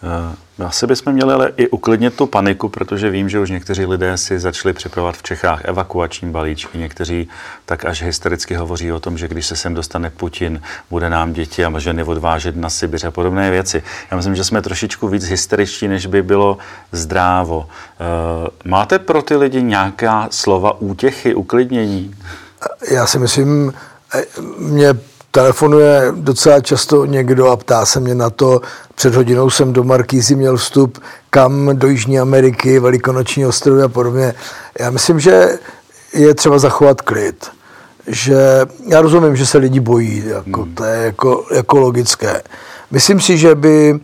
Uh. 0.03 0.35
Asi 0.65 0.87
bychom 0.87 1.13
měli 1.13 1.33
ale 1.33 1.51
i 1.57 1.67
uklidnit 1.67 2.13
tu 2.15 2.25
paniku, 2.25 2.69
protože 2.69 3.09
vím, 3.09 3.29
že 3.29 3.39
už 3.39 3.49
někteří 3.49 3.85
lidé 3.85 4.17
si 4.17 4.39
začali 4.39 4.73
připravovat 4.73 5.17
v 5.17 5.23
Čechách 5.23 5.65
evakuační 5.65 6.31
balíčky. 6.31 6.77
Někteří 6.77 7.29
tak 7.65 7.85
až 7.85 8.03
hystericky 8.03 8.55
hovoří 8.55 8.91
o 8.91 8.99
tom, 8.99 9.17
že 9.17 9.27
když 9.27 9.45
se 9.45 9.55
sem 9.55 9.73
dostane 9.73 10.09
Putin, 10.09 10.61
bude 10.89 11.09
nám 11.09 11.33
děti 11.33 11.65
a 11.65 11.79
ženy 11.79 12.03
odvážet 12.03 12.55
na 12.55 12.69
Sibiř 12.69 13.03
a 13.03 13.11
podobné 13.11 13.51
věci. 13.51 13.83
Já 14.11 14.17
myslím, 14.17 14.35
že 14.35 14.43
jsme 14.43 14.61
trošičku 14.61 15.07
víc 15.07 15.25
hysteričtí, 15.25 15.87
než 15.87 16.05
by 16.05 16.21
bylo 16.23 16.57
zdrávo. 16.91 17.67
Eh, 17.69 18.49
máte 18.65 18.99
pro 18.99 19.21
ty 19.21 19.35
lidi 19.35 19.63
nějaká 19.63 20.27
slova 20.31 20.81
útěchy, 20.81 21.35
uklidnění? 21.35 22.15
Já 22.91 23.07
si 23.07 23.19
myslím, 23.19 23.73
eh, 24.15 24.25
mě 24.59 24.93
telefonuje 25.31 26.11
docela 26.15 26.59
často 26.59 27.05
někdo 27.05 27.47
a 27.47 27.57
ptá 27.57 27.85
se 27.85 27.99
mě 27.99 28.15
na 28.15 28.29
to. 28.29 28.61
Před 28.95 29.15
hodinou 29.15 29.49
jsem 29.49 29.73
do 29.73 29.83
Markýzy 29.83 30.35
měl 30.35 30.57
vstup 30.57 30.99
kam 31.31 31.69
do 31.73 31.87
Jižní 31.87 32.19
Ameriky, 32.19 32.79
Velikonoční 32.79 33.45
ostrovy 33.45 33.83
a 33.83 33.87
podobně. 33.87 34.33
Já 34.79 34.89
myslím, 34.89 35.19
že 35.19 35.49
je 36.13 36.33
třeba 36.33 36.59
zachovat 36.59 37.01
klid. 37.01 37.49
Že 38.07 38.37
já 38.87 39.01
rozumím, 39.01 39.35
že 39.35 39.45
se 39.45 39.57
lidi 39.57 39.79
bojí, 39.79 40.23
jako, 40.27 40.61
hmm. 40.61 40.75
to 40.75 40.83
je 40.83 41.05
jako, 41.05 41.45
jako 41.53 41.79
logické. 41.79 42.41
Myslím 42.91 43.21
si, 43.21 43.37
že 43.37 43.55
by 43.55 43.99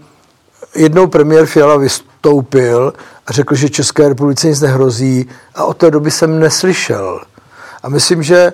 jednou 0.76 1.08
premiér 1.08 1.46
Fiala 1.46 1.78
vystoupil 1.78 2.94
a 3.28 3.34
řekl, 3.34 3.56
že 3.56 3.70
České 3.70 4.10
republice 4.10 4.48
nic 4.48 4.62
nehrozí 4.62 5.30
a 5.56 5.64
od 5.64 5.78
té 5.78 5.92
doby 5.92 6.12
jsem 6.12 6.40
neslyšel. 6.40 7.22
A 7.84 7.90
myslím, 7.90 8.24
že 8.24 8.54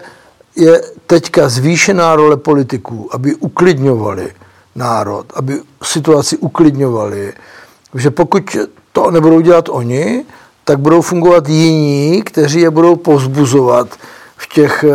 je 0.55 0.81
teďka 1.07 1.49
zvýšená 1.49 2.15
role 2.15 2.37
politiků, 2.37 3.09
aby 3.11 3.35
uklidňovali 3.35 4.33
národ, 4.75 5.25
aby 5.35 5.59
situaci 5.83 6.37
uklidňovali. 6.37 7.33
Že 7.95 8.09
pokud 8.11 8.57
to 8.91 9.11
nebudou 9.11 9.39
dělat 9.41 9.69
oni, 9.69 10.25
tak 10.63 10.79
budou 10.79 11.01
fungovat 11.01 11.49
jiní, 11.49 12.21
kteří 12.23 12.59
je 12.59 12.69
budou 12.69 12.95
pozbuzovat 12.95 13.87
v, 14.37 14.47
těch, 14.47 14.85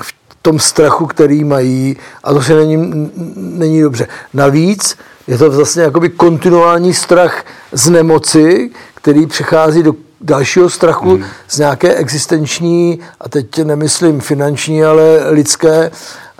v 0.00 0.14
tom 0.42 0.58
strachu, 0.58 1.06
který 1.06 1.44
mají 1.44 1.96
a 2.24 2.34
to 2.34 2.42
se 2.42 2.54
není, 2.54 3.10
není 3.36 3.82
dobře. 3.82 4.08
Navíc 4.34 4.98
je 5.26 5.38
to 5.38 5.50
vlastně 5.50 5.82
jakoby 5.82 6.08
kontinuální 6.08 6.94
strach 6.94 7.44
z 7.72 7.90
nemoci, 7.90 8.70
který 8.94 9.26
přichází 9.26 9.82
do 9.82 9.94
dalšího 10.20 10.70
strachu 10.70 11.10
hmm. 11.10 11.24
z 11.48 11.58
nějaké 11.58 11.94
existenční, 11.94 12.98
a 13.20 13.28
teď 13.28 13.58
nemyslím 13.58 14.20
finanční, 14.20 14.84
ale 14.84 15.30
lidské 15.30 15.90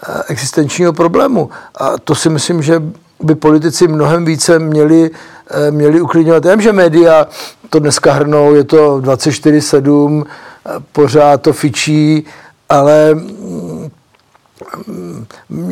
eh, 0.08 0.22
existenčního 0.28 0.92
problému. 0.92 1.50
A 1.74 1.98
to 1.98 2.14
si 2.14 2.30
myslím, 2.30 2.62
že 2.62 2.82
by 3.22 3.34
politici 3.34 3.88
mnohem 3.88 4.24
více 4.24 4.58
měli, 4.58 5.10
eh, 5.50 5.70
měli 5.70 6.00
uklidňovat. 6.00 6.44
Já 6.44 6.50
vím, 6.50 6.60
že 6.60 6.72
média 6.72 7.26
to 7.70 7.78
dneska 7.78 8.12
hrnou, 8.12 8.54
je 8.54 8.64
to 8.64 9.00
24-7, 9.00 10.24
eh, 10.24 10.70
pořád 10.92 11.42
to 11.42 11.52
fičí, 11.52 12.24
ale 12.68 13.14
mm, 13.14 13.90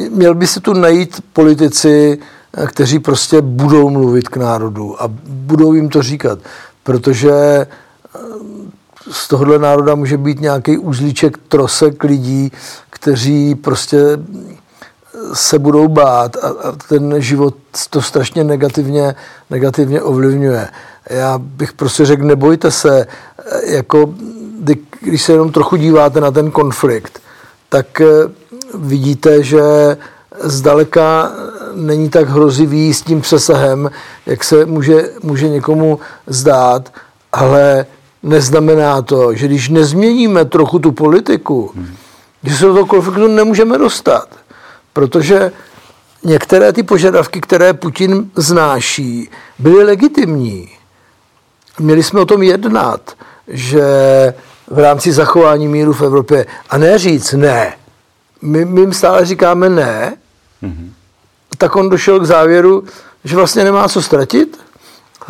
měl 0.09 0.35
by 0.35 0.47
se 0.47 0.61
tu 0.61 0.73
najít 0.73 1.21
politici, 1.33 2.19
kteří 2.67 2.99
prostě 2.99 3.41
budou 3.41 3.91
mluvit 3.91 4.29
k 4.29 4.37
národu 4.37 5.03
a 5.03 5.05
budou 5.27 5.73
jim 5.73 5.89
to 5.89 6.03
říkat, 6.03 6.39
protože 6.83 7.67
z 9.11 9.29
tohohle 9.29 9.59
národa 9.59 9.95
může 9.95 10.19
být 10.19 10.41
nějaký 10.41 10.79
uzlíček 10.79 11.39
trosek 11.49 12.05
lidí, 12.05 12.53
kteří 12.91 13.55
prostě 13.55 13.99
se 15.33 15.59
budou 15.59 15.89
bát 15.89 16.37
a, 16.37 16.49
a 16.49 16.73
ten 16.89 17.15
život 17.23 17.55
to 17.91 18.03
strašně 18.03 18.45
negativně, 18.45 19.15
negativně 19.51 20.03
ovlivňuje. 20.03 20.69
Já 21.11 21.39
bych 21.39 21.73
prostě 21.73 22.07
řekl, 22.07 22.25
nebojte 22.25 22.71
se, 22.71 23.07
jako 23.67 24.15
když 25.01 25.23
se 25.23 25.33
jenom 25.33 25.53
trochu 25.53 25.77
díváte 25.77 26.21
na 26.21 26.31
ten 26.31 26.51
konflikt, 26.51 27.23
tak 27.69 28.01
eh, 28.01 28.07
vidíte, 28.75 29.43
že 29.43 29.63
zdaleka 30.41 31.33
není 31.75 32.11
tak 32.11 32.29
hrozivý 32.29 32.95
s 32.95 33.03
tím 33.03 33.21
přesahem, 33.21 33.91
jak 34.27 34.45
se 34.45 34.67
může, 34.67 35.11
může 35.23 35.49
někomu 35.49 35.99
zdát, 36.27 36.93
ale 37.33 37.87
neznamená 38.27 39.03
to, 39.03 39.35
že 39.35 39.47
když 39.47 39.69
nezměníme 39.69 40.45
trochu 40.45 40.79
tu 40.79 40.93
politiku, 40.93 41.73
hmm. 41.75 41.97
že 42.43 42.57
se 42.57 42.65
do 42.65 42.73
toho 42.73 42.87
konfliktu 42.87 43.29
nemůžeme 43.29 43.79
dostat. 43.79 44.29
Protože 44.93 45.53
některé 46.25 46.73
ty 46.73 46.83
požadavky, 46.83 47.41
které 47.41 47.75
Putin 47.75 48.31
znáší, 48.37 49.31
byly 49.59 49.85
legitimní. 49.85 50.69
Měli 51.79 52.03
jsme 52.03 52.21
o 52.21 52.27
tom 52.27 52.43
jednat, 52.43 53.17
že 53.49 53.85
v 54.71 54.79
rámci 54.79 55.13
zachování 55.13 55.69
míru 55.69 55.93
v 55.93 56.03
Evropě 56.03 56.47
a 56.71 56.79
ne 56.79 56.99
říct 56.99 57.33
ne. 57.33 57.75
My, 58.43 58.65
my 58.65 58.81
jim 58.81 58.93
stále 58.93 59.27
říkáme 59.27 59.69
ne, 59.69 60.17
mm-hmm. 60.63 60.91
tak 61.59 61.77
on 61.77 61.89
došel 61.89 62.21
k 62.21 62.27
závěru, 62.27 62.85
že 63.25 63.37
vlastně 63.37 63.65
nemá 63.65 63.89
co 63.89 64.03
ztratit, 64.03 64.59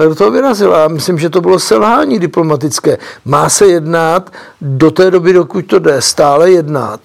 do 0.04 0.14
toho 0.14 0.30
vyrazil. 0.30 0.76
A 0.76 0.88
myslím, 0.88 1.18
že 1.18 1.30
to 1.30 1.40
bylo 1.40 1.58
selhání 1.58 2.18
diplomatické. 2.18 2.98
Má 3.24 3.48
se 3.48 3.66
jednat 3.66 4.32
do 4.60 4.90
té 4.90 5.10
doby, 5.10 5.32
dokud 5.32 5.66
to 5.66 5.78
jde, 5.78 6.02
stále 6.02 6.50
jednat, 6.50 7.00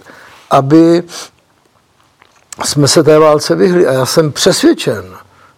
aby 0.49 1.03
jsme 2.65 2.87
se 2.87 3.03
té 3.03 3.19
válce 3.19 3.55
vyhli. 3.55 3.87
A 3.87 3.93
já 3.93 4.05
jsem 4.05 4.31
přesvědčen, 4.31 5.05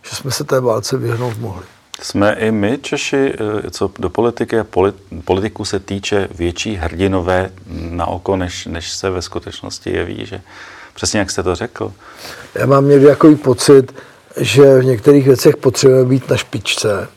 že 0.10 0.16
jsme 0.16 0.32
se 0.32 0.44
té 0.44 0.60
válce 0.60 0.98
vyhnout 0.98 1.38
mohli. 1.40 1.63
Jsme 2.02 2.34
i 2.34 2.52
my, 2.52 2.78
Češi, 2.82 3.34
eh, 3.66 3.70
co 3.72 3.92
do 4.00 4.10
politiky 4.10 4.60
a 4.60 4.66
politiku 5.25 5.66
se 5.66 5.80
týče 5.80 6.28
větší 6.36 6.75
hrdinové 6.75 7.52
na 7.68 8.06
oko, 8.06 8.36
než, 8.36 8.66
než 8.66 8.92
se 8.92 9.10
ve 9.10 9.22
skutečnosti 9.22 9.90
jeví, 9.90 10.25
že 10.25 10.42
přesně 10.94 11.20
jak 11.20 11.32
jste 11.32 11.44
to 11.44 11.56
řekl. 11.56 11.94
Já 12.56 12.66
mám 12.66 12.90
někdy 12.90 13.06
takový 13.06 13.36
pocit, 13.36 13.96
že 14.38 14.80
v 14.80 14.86
některých 14.86 15.25
věcech 15.25 15.58
potřebujeme 15.58 16.10
být 16.10 16.30
na 16.30 16.38
špičce, 16.38 17.08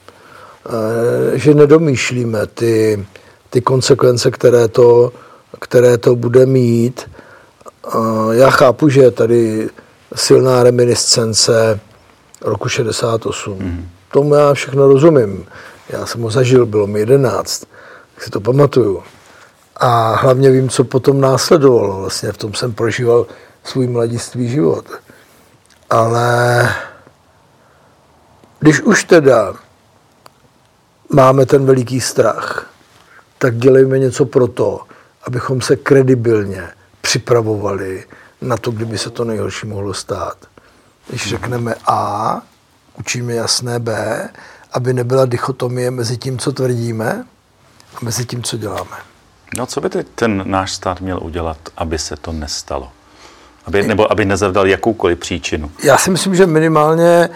že 1.33 1.55
nedomýšlíme 1.55 2.47
ty, 2.47 3.07
ty 3.51 3.61
konsekvence, 3.61 4.31
které 4.31 4.69
to, 4.69 5.13
které 5.61 5.99
to 5.99 6.17
bude 6.17 6.47
mít. 6.47 7.11
Já 8.33 8.51
chápu, 8.51 8.89
že 8.89 9.01
je 9.01 9.11
tady 9.11 9.69
silná 10.15 10.63
reminiscence 10.63 11.81
roku 12.41 12.69
68. 12.69 13.59
Mm 13.59 13.89
tomu 14.17 14.35
já 14.35 14.55
všechno 14.55 14.89
rozumím. 14.89 15.47
Já 15.89 16.07
jsem 16.07 16.21
ho 16.23 16.31
zažil, 16.31 16.67
bylo 16.67 16.87
mi 16.87 17.01
jedenáct, 17.01 17.61
tak 18.15 18.25
si 18.25 18.31
to 18.31 18.41
pamatuju. 18.41 19.03
A 19.77 20.17
hlavně 20.17 20.51
vím, 20.51 20.69
co 20.69 20.85
potom 20.85 21.21
následovalo. 21.21 21.97
Vlastně 21.97 22.33
v 22.33 22.37
tom 22.37 22.55
jsem 22.55 22.73
prožíval 22.73 23.27
svůj 23.65 23.87
mladiství 23.87 24.49
život. 24.49 24.85
Ale 25.91 26.69
když 28.61 28.81
už 28.81 29.05
teda 29.05 29.55
máme 31.13 31.47
ten 31.47 31.67
veliký 31.67 32.01
strach, 32.01 32.71
tak 33.39 33.57
dělejme 33.57 33.99
něco 33.99 34.25
pro 34.25 34.47
to, 34.47 34.81
abychom 35.25 35.61
se 35.61 35.77
kredibilně 35.77 36.69
připravovali 37.01 38.05
na 38.41 38.57
to, 38.57 38.71
kdyby 38.71 38.99
se 38.99 39.11
to 39.11 39.25
nejhorší 39.25 39.67
mohlo 39.67 39.95
stát. 39.95 40.37
Když 41.09 41.29
řekneme 41.29 41.75
A, 41.87 42.41
učíme 42.99 43.35
jasné 43.35 43.79
B, 43.79 44.19
aby 44.73 44.93
nebyla 44.93 45.27
dichotomie 45.27 45.91
mezi 45.91 46.17
tím, 46.17 46.39
co 46.39 46.53
tvrdíme 46.53 47.25
a 47.95 47.99
mezi 48.03 48.25
tím, 48.25 48.43
co 48.43 48.57
děláme. 48.57 48.97
No 49.57 49.67
co 49.67 49.81
by 49.81 49.91
teď 49.91 50.07
ten 50.15 50.43
náš 50.47 50.73
stát 50.73 51.01
měl 51.01 51.19
udělat, 51.23 51.59
aby 51.77 51.99
se 51.99 52.17
to 52.17 52.33
nestalo? 52.33 52.93
Aby, 53.67 53.83
nebo 53.83 54.13
aby 54.13 54.25
nezavdal 54.25 54.67
jakoukoliv 54.67 55.19
příčinu? 55.19 55.71
Já 55.83 55.99
si 55.99 56.11
myslím, 56.11 56.35
že 56.35 56.47
minimálně 56.47 57.29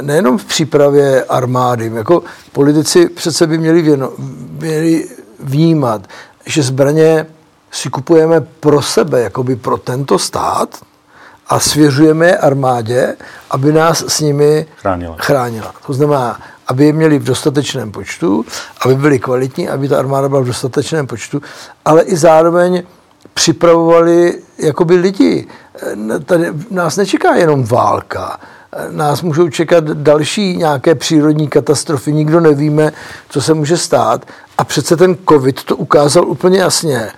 nejenom 0.00 0.38
v 0.38 0.44
přípravě 0.44 1.24
armády, 1.24 1.90
jako 1.94 2.22
politici 2.52 3.08
přece 3.08 3.46
by 3.46 3.58
měli, 3.58 3.82
věno, 3.82 4.12
měli 4.58 5.08
vnímat, 5.40 6.06
že 6.46 6.62
zbraně 6.62 7.26
si 7.70 7.90
kupujeme 7.90 8.40
pro 8.40 8.82
sebe, 8.82 9.20
jakoby 9.20 9.56
pro 9.56 9.76
tento 9.76 10.18
stát, 10.18 10.68
a 11.48 11.60
svěřujeme 11.60 12.26
je 12.26 12.38
armádě, 12.38 13.16
aby 13.50 13.72
nás 13.72 14.04
s 14.08 14.20
nimi 14.20 14.66
chránila. 14.76 15.16
chránila. 15.18 15.74
To 15.86 15.92
znamená, 15.92 16.40
aby 16.66 16.86
je 16.86 16.92
měli 16.92 17.18
v 17.18 17.24
dostatečném 17.24 17.92
počtu, 17.92 18.44
aby 18.84 18.94
byli 18.94 19.18
kvalitní, 19.18 19.68
aby 19.68 19.88
ta 19.88 19.98
armáda 19.98 20.28
byla 20.28 20.40
v 20.40 20.46
dostatečném 20.46 21.06
počtu, 21.06 21.42
ale 21.84 22.02
i 22.02 22.16
zároveň 22.16 22.82
připravovali 23.34 24.42
jakoby 24.58 24.96
lidi. 24.96 25.46
Tady 26.24 26.52
nás 26.70 26.96
nečeká 26.96 27.34
jenom 27.34 27.64
válka, 27.64 28.40
nás 28.90 29.22
můžou 29.22 29.48
čekat 29.48 29.84
další 29.84 30.56
nějaké 30.56 30.94
přírodní 30.94 31.48
katastrofy, 31.48 32.12
nikdo 32.12 32.40
nevíme, 32.40 32.92
co 33.28 33.42
se 33.42 33.54
může 33.54 33.76
stát. 33.76 34.26
A 34.58 34.64
přece 34.64 34.96
ten 34.96 35.16
covid 35.28 35.64
to 35.64 35.76
ukázal 35.76 36.28
úplně 36.28 36.58
jasně 36.58 37.10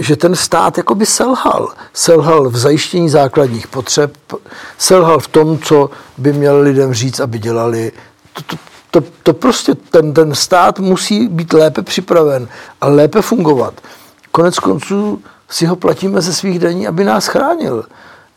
že 0.00 0.16
ten 0.16 0.36
stát 0.36 0.78
jakoby 0.78 1.06
selhal. 1.06 1.68
Selhal 1.92 2.50
v 2.50 2.56
zajištění 2.56 3.10
základních 3.10 3.68
potřeb, 3.68 4.12
selhal 4.78 5.20
v 5.20 5.28
tom, 5.28 5.58
co 5.58 5.90
by 6.18 6.32
měl 6.32 6.60
lidem 6.60 6.94
říct, 6.94 7.20
aby 7.20 7.38
dělali. 7.38 7.92
To, 8.32 8.42
to, 8.42 8.56
to, 8.90 9.08
to 9.22 9.32
prostě 9.34 9.74
ten, 9.74 10.14
ten 10.14 10.34
stát 10.34 10.78
musí 10.78 11.28
být 11.28 11.52
lépe 11.52 11.82
připraven 11.82 12.48
a 12.80 12.88
lépe 12.88 13.22
fungovat. 13.22 13.74
Konec 14.32 14.58
konců 14.58 15.22
si 15.48 15.66
ho 15.66 15.76
platíme 15.76 16.20
ze 16.20 16.32
svých 16.32 16.58
daní, 16.58 16.88
aby 16.88 17.04
nás 17.04 17.26
chránil 17.26 17.84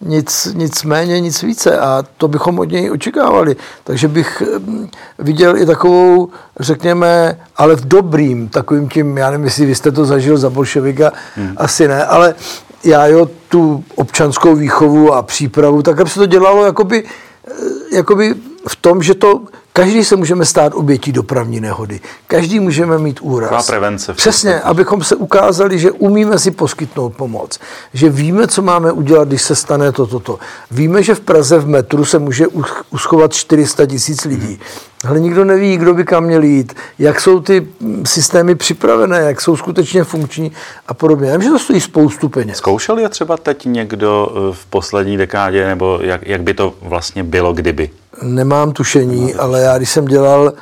nic, 0.06 0.48
nic 0.54 0.84
méně, 0.84 1.20
nic 1.20 1.44
více 1.44 1.80
a 1.80 2.04
to 2.18 2.28
bychom 2.28 2.60
od 2.60 2.72
něj 2.72 2.92
očekávali. 2.92 3.56
Takže 3.84 4.08
bych 4.08 4.44
mm, 4.60 4.90
viděl 5.20 5.58
i 5.58 5.66
takovou, 5.66 6.30
řekněme, 6.60 7.40
ale 7.58 7.76
v 7.76 7.88
dobrým, 7.88 8.50
takovým 8.50 8.90
tím, 8.90 9.18
já 9.18 9.32
nevím, 9.32 9.46
jestli 9.46 9.66
vy 9.66 9.76
jste 9.76 9.92
to 9.92 10.06
zažil 10.06 10.38
za 10.38 10.50
bolševika, 10.50 11.12
hmm. 11.36 11.54
asi 11.58 11.88
ne, 11.88 12.06
ale 12.06 12.36
já 12.84 13.08
jo, 13.08 13.30
tu 13.50 13.84
občanskou 13.96 14.56
výchovu 14.56 15.14
a 15.14 15.22
přípravu, 15.22 15.82
tak 15.82 16.00
aby 16.00 16.10
se 16.10 16.20
to 16.20 16.26
dělalo 16.26 16.66
jakoby, 16.66 17.04
eh, 17.48 17.96
jakoby 17.96 18.36
v 18.68 18.76
tom, 18.76 19.04
že 19.04 19.14
to 19.14 19.42
Každý 19.76 20.04
se 20.04 20.16
můžeme 20.16 20.46
stát 20.46 20.74
obětí 20.76 21.12
dopravní 21.12 21.60
nehody. 21.60 22.00
Každý 22.28 22.60
můžeme 22.60 22.98
mít 22.98 23.20
úraz. 23.22 23.50
Taková 23.50 23.64
prevence. 23.64 24.14
Přesně, 24.14 24.62
abychom 24.62 25.04
se 25.04 25.16
ukázali, 25.16 25.80
že 25.80 25.92
umíme 25.92 26.40
si 26.40 26.52
poskytnout 26.52 27.10
pomoc. 27.10 27.60
Že 27.94 28.10
víme, 28.10 28.48
co 28.48 28.62
máme 28.62 28.92
udělat, 28.92 29.28
když 29.28 29.42
se 29.42 29.56
stane 29.56 29.92
toto. 29.92 30.20
To, 30.20 30.20
to. 30.20 30.40
Víme, 30.72 31.04
že 31.04 31.16
v 31.16 31.20
Praze 31.20 31.60
v 31.60 31.68
metru 31.68 32.06
se 32.06 32.20
může 32.20 32.46
uschovat 32.90 33.34
400 33.34 33.86
tisíc 33.86 34.26
lidí. 34.26 34.60
Ale 35.08 35.20
nikdo 35.20 35.46
neví, 35.46 35.78
kdo 35.78 35.94
by 35.94 36.04
kam 36.04 36.24
měl 36.24 36.44
jít, 36.44 36.74
jak 37.00 37.22
jsou 37.22 37.40
ty 37.40 37.68
systémy 38.06 38.56
připravené, 38.56 39.18
jak 39.20 39.42
jsou 39.42 39.58
skutečně 39.58 40.04
funkční 40.04 40.52
a 40.88 40.94
podobně. 40.94 41.30
Já 41.30 41.38
vím, 41.38 41.44
že 41.44 41.50
to 41.50 41.60
stojí 41.60 41.82
spoustu 41.82 42.30
peněz. 42.30 42.58
Zkoušel 42.58 42.98
je 42.98 43.10
třeba 43.10 43.38
teď 43.38 43.66
někdo 43.66 44.30
eh, 44.32 44.54
v 44.54 44.66
poslední 44.66 45.18
dekádě, 45.18 45.68
nebo 45.68 46.00
jak, 46.02 46.28
jak 46.28 46.44
by 46.44 46.54
to 46.54 46.74
vlastně 46.82 47.24
bylo, 47.24 47.54
kdyby? 47.54 47.90
Nemám 48.22 48.72
tušení, 48.72 49.36
ale 49.36 49.62
já 49.62 49.78
když 49.78 49.90
jsem 49.90 50.06
dělal 50.06 50.54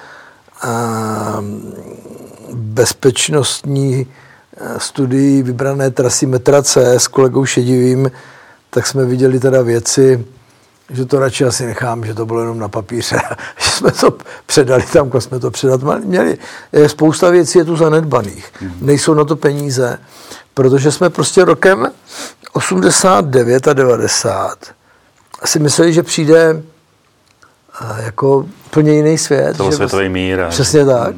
a, 0.62 1.44
bezpečnostní 2.54 4.08
studii 4.78 5.44
vybrané 5.44 5.92
trasy 5.92 6.26
metra 6.26 6.64
C 6.64 7.00
s 7.00 7.08
kolegou 7.08 7.46
Šedivým, 7.46 8.12
tak 8.70 8.88
jsme 8.88 9.06
viděli 9.06 9.40
teda 9.40 9.62
věci, 9.62 10.26
že 10.90 11.06
to 11.06 11.20
radši 11.20 11.46
asi 11.46 11.66
nechám, 11.66 12.06
že 12.06 12.14
to 12.14 12.26
bylo 12.26 12.40
jenom 12.40 12.60
na 12.60 12.68
papíře, 12.68 13.20
že 13.58 13.72
jsme 13.72 13.92
to 13.92 14.18
předali 14.46 14.84
tam, 14.94 15.10
kde 15.10 15.22
jsme 15.22 15.40
to 15.40 15.52
předat 15.52 15.82
měli. 16.04 16.38
Spousta 16.88 17.30
věcí 17.30 17.58
je 17.58 17.66
tu 17.66 17.76
zanedbaných. 17.76 18.52
Mm. 18.62 18.74
Nejsou 18.82 19.14
na 19.14 19.24
to 19.24 19.36
peníze, 19.36 19.98
protože 20.54 20.92
jsme 20.92 21.10
prostě 21.10 21.46
rokem 21.46 21.92
89 22.54 23.68
a 23.68 23.74
90 23.74 24.58
si 25.46 25.60
mysleli, 25.60 25.94
že 25.94 26.04
přijde 26.04 26.64
jako 28.04 28.46
úplně 28.66 28.94
jiný 28.94 29.18
svět. 29.18 29.56
Celosvětový 29.56 30.10
mír. 30.10 30.46
Přesně 30.50 30.86
tak. 30.86 31.16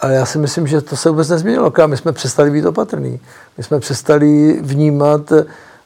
Ale 0.00 0.14
já 0.14 0.26
si 0.26 0.38
myslím, 0.38 0.66
že 0.66 0.80
to 0.80 0.96
se 0.96 1.10
vůbec 1.10 1.28
nezměnilo. 1.28 1.72
My 1.86 1.96
jsme 1.96 2.12
přestali 2.12 2.50
být 2.50 2.66
opatrní. 2.66 3.20
My 3.58 3.64
jsme 3.64 3.80
přestali 3.80 4.58
vnímat, 4.60 5.32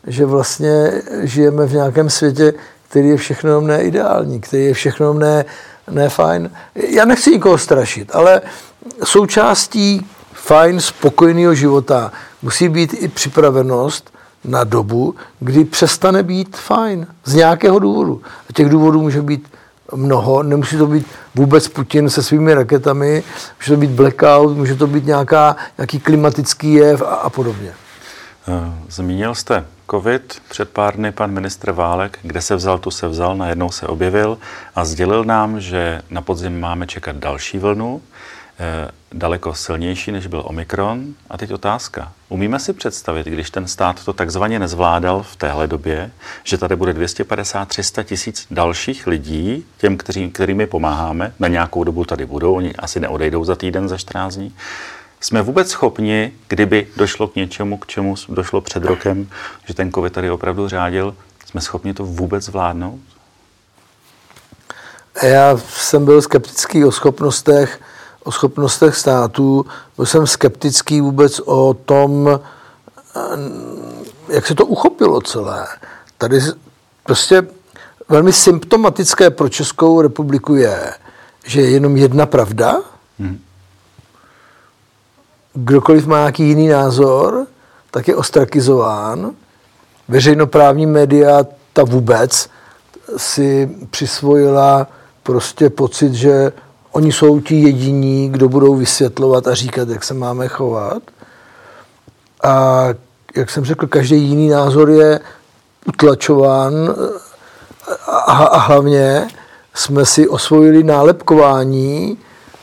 že 0.06 0.26
vlastně 0.26 1.02
žijeme 1.22 1.66
v 1.66 1.72
nějakém 1.72 2.10
světě, 2.10 2.54
který 2.88 3.08
je 3.08 3.16
všechno 3.16 3.60
ne 3.60 3.82
ideální, 3.82 4.40
který 4.40 4.64
je 4.64 4.74
všechno 4.74 5.12
ne, 5.12 5.44
ne 5.90 6.08
fajn. 6.08 6.50
Já 6.74 7.04
nechci 7.04 7.30
nikoho 7.30 7.58
strašit, 7.58 8.10
ale 8.12 8.40
součástí 9.04 10.06
fajn, 10.32 10.80
spokojného 10.80 11.54
života 11.54 12.12
musí 12.42 12.68
být 12.68 12.94
i 13.02 13.08
připravenost 13.08 14.12
na 14.44 14.64
dobu, 14.64 15.14
kdy 15.40 15.64
přestane 15.64 16.22
být 16.22 16.56
fajn. 16.56 17.06
Z 17.24 17.34
nějakého 17.34 17.78
důvodu. 17.78 18.22
A 18.50 18.52
těch 18.52 18.68
důvodů 18.68 19.02
může 19.02 19.22
být 19.22 19.48
mnoho. 19.94 20.42
Nemusí 20.42 20.76
to 20.76 20.86
být 20.86 21.06
vůbec 21.34 21.68
Putin 21.68 22.10
se 22.10 22.22
svými 22.22 22.54
raketami, 22.54 23.22
může 23.60 23.72
to 23.72 23.76
být 23.76 23.90
blackout, 23.90 24.56
může 24.56 24.74
to 24.74 24.86
být 24.86 25.06
nějaká, 25.06 25.56
nějaký 25.78 26.00
klimatický 26.00 26.72
jev 26.72 27.02
a, 27.02 27.14
a 27.14 27.30
podobně. 27.30 27.72
Eh, 28.48 28.72
zmínil 28.88 29.34
jste 29.34 29.64
COVID. 29.90 30.42
Před 30.48 30.70
pár 30.70 30.96
dny 30.96 31.12
pan 31.12 31.30
ministr 31.30 31.72
Válek, 31.72 32.18
kde 32.22 32.42
se 32.42 32.56
vzal, 32.56 32.78
tu 32.78 32.90
se 32.90 33.08
vzal, 33.08 33.36
najednou 33.36 33.70
se 33.70 33.86
objevil 33.86 34.38
a 34.74 34.84
sdělil 34.84 35.24
nám, 35.24 35.60
že 35.60 36.02
na 36.10 36.20
podzim 36.20 36.60
máme 36.60 36.86
čekat 36.86 37.16
další 37.16 37.58
vlnu, 37.58 38.02
eh, 38.58 38.90
daleko 39.16 39.54
silnější, 39.54 40.12
než 40.12 40.26
byl 40.26 40.42
Omikron. 40.46 41.04
A 41.30 41.38
teď 41.38 41.52
otázka. 41.52 42.12
Umíme 42.28 42.58
si 42.58 42.72
představit, 42.72 43.26
když 43.26 43.50
ten 43.50 43.68
stát 43.68 44.04
to 44.04 44.12
takzvaně 44.12 44.58
nezvládal 44.58 45.22
v 45.22 45.36
téhle 45.36 45.66
době, 45.66 46.10
že 46.44 46.58
tady 46.58 46.76
bude 46.76 46.92
250-300 46.92 48.04
tisíc 48.04 48.46
dalších 48.50 49.06
lidí, 49.06 49.66
těm, 49.78 49.96
kteří, 49.96 50.30
kterými 50.30 50.66
pomáháme, 50.66 51.32
na 51.38 51.48
nějakou 51.48 51.84
dobu 51.84 52.04
tady 52.04 52.26
budou, 52.26 52.54
oni 52.54 52.74
asi 52.74 53.00
neodejdou 53.00 53.44
za 53.44 53.56
týden, 53.56 53.88
za 53.88 53.96
14 53.96 54.34
dní, 54.34 54.54
jsme 55.20 55.42
vůbec 55.42 55.70
schopni, 55.70 56.32
kdyby 56.48 56.86
došlo 56.96 57.28
k 57.28 57.34
něčemu, 57.36 57.76
k 57.76 57.86
čemu 57.86 58.14
došlo 58.28 58.60
před 58.60 58.84
rokem, 58.84 59.28
že 59.66 59.74
ten 59.74 59.92
COVID 59.92 60.12
tady 60.12 60.30
opravdu 60.30 60.68
řádil, 60.68 61.16
jsme 61.46 61.60
schopni 61.60 61.94
to 61.94 62.04
vůbec 62.04 62.44
zvládnout? 62.44 63.00
Já 65.22 65.56
jsem 65.56 66.04
byl 66.04 66.22
skeptický 66.22 66.84
o 66.84 66.92
schopnostech, 66.92 67.80
o 68.26 68.32
schopnostech 68.32 68.96
států, 68.96 69.66
byl 69.96 70.06
jsem 70.06 70.26
skeptický 70.26 71.00
vůbec 71.00 71.40
o 71.44 71.74
tom, 71.74 72.40
jak 74.28 74.46
se 74.46 74.54
to 74.54 74.66
uchopilo 74.66 75.20
celé. 75.20 75.66
Tady 76.18 76.40
prostě 77.02 77.46
velmi 78.08 78.32
symptomatické 78.32 79.30
pro 79.30 79.48
Českou 79.48 80.00
republiku 80.00 80.54
je, 80.54 80.94
že 81.44 81.60
je 81.60 81.70
jenom 81.70 81.96
jedna 81.96 82.26
pravda, 82.26 82.82
hmm 83.18 83.38
kdokoliv 85.56 86.06
má 86.06 86.16
nějaký 86.18 86.48
jiný 86.48 86.68
názor, 86.68 87.46
tak 87.90 88.08
je 88.08 88.16
ostrakizován. 88.16 89.30
Veřejnoprávní 90.08 90.86
média, 90.86 91.46
ta 91.72 91.84
vůbec, 91.84 92.50
si 93.16 93.70
přisvojila 93.90 94.86
prostě 95.22 95.70
pocit, 95.70 96.14
že 96.14 96.52
oni 96.96 97.12
jsou 97.12 97.40
ti 97.40 97.54
jediní, 97.54 98.28
kdo 98.28 98.48
budou 98.48 98.74
vysvětlovat 98.74 99.46
a 99.46 99.54
říkat, 99.54 99.88
jak 99.88 100.04
se 100.04 100.14
máme 100.14 100.48
chovat. 100.48 101.02
A 102.44 102.84
jak 103.36 103.50
jsem 103.50 103.64
řekl, 103.64 103.86
každý 103.86 104.16
jiný 104.22 104.48
názor 104.48 104.90
je 104.90 105.20
utlačován 105.86 106.94
a, 108.06 108.32
a 108.32 108.58
hlavně 108.58 109.28
jsme 109.74 110.06
si 110.06 110.28
osvojili 110.28 110.82
nálepkování 110.82 112.18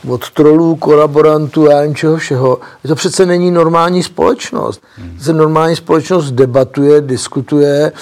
od 0.08 0.30
trolů, 0.30 0.76
kolaborantů, 0.76 1.66
já 1.66 1.76
nevím 1.76 1.94
čeho 1.94 2.16
všeho. 2.16 2.58
To 2.88 2.94
přece 2.94 3.26
není 3.26 3.50
normální 3.50 4.02
společnost. 4.02 4.82
Hmm. 4.96 5.18
Se 5.20 5.32
normální 5.32 5.76
společnost 5.76 6.30
debatuje, 6.30 7.00
diskutuje 7.00 7.92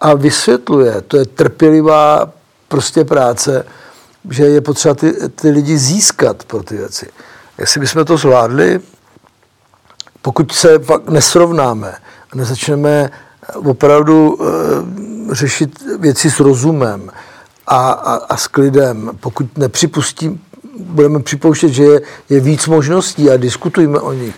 a 0.00 0.14
vysvětluje. 0.14 1.02
To 1.08 1.16
je 1.16 1.24
trpělivá 1.24 2.30
prostě 2.68 3.04
práce, 3.04 3.64
že 4.30 4.44
je 4.44 4.60
potřeba 4.60 4.94
ty, 4.94 5.12
ty 5.28 5.50
lidi 5.50 5.78
získat 5.78 6.44
pro 6.44 6.62
ty 6.62 6.76
věci. 6.76 7.06
Jestli 7.58 7.80
bychom 7.80 8.04
to 8.04 8.16
zvládli, 8.16 8.80
pokud 10.22 10.52
se 10.52 10.78
fakt 10.78 11.08
nesrovnáme 11.08 11.94
a 12.32 12.36
nezačneme 12.36 13.10
opravdu 13.54 14.38
e, 14.40 15.34
řešit 15.34 15.82
věci 15.98 16.30
s 16.30 16.40
rozumem 16.40 17.10
a, 17.66 17.90
a, 17.90 18.14
a 18.14 18.36
s 18.36 18.46
klidem, 18.46 19.10
pokud 19.20 19.58
nepřipustím, 19.58 20.40
budeme 20.78 21.22
připouštět, 21.22 21.70
že 21.70 21.84
je, 21.84 22.00
je 22.28 22.40
víc 22.40 22.66
možností 22.66 23.30
a 23.30 23.36
diskutujeme 23.36 24.00
o 24.00 24.12
nich, 24.12 24.34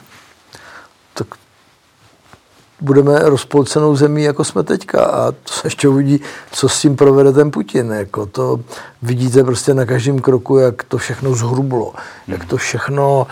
budeme 2.81 3.19
rozpolcenou 3.19 3.97
zemí, 3.97 4.23
jako 4.23 4.45
jsme 4.45 4.63
teďka. 4.63 5.05
A 5.05 5.33
to 5.33 5.53
se 5.53 5.67
ještě 5.67 5.89
uvidí, 5.89 6.21
co 6.53 6.69
s 6.69 6.81
tím 6.81 6.97
provede 6.97 7.33
ten 7.33 7.51
Putin. 7.51 7.93
Jako 7.93 8.27
to 8.27 8.61
vidíte 9.03 9.45
prostě 9.45 9.75
na 9.75 9.85
každém 9.85 10.19
kroku, 10.19 10.59
jak 10.59 10.83
to 10.83 10.99
všechno 10.99 11.35
zhrublo, 11.35 11.95
hmm. 11.95 12.37
jak 12.37 12.45
to 12.45 12.57
všechno, 12.57 13.27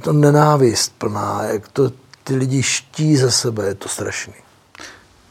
to 0.00 0.12
nenávist 0.12 0.92
plná, 0.98 1.42
jak 1.42 1.68
to 1.68 1.90
ty 2.24 2.36
lidi 2.36 2.62
ští 2.62 3.16
ze 3.16 3.30
sebe, 3.30 3.64
je 3.64 3.74
to 3.74 3.88
strašný. 3.88 4.34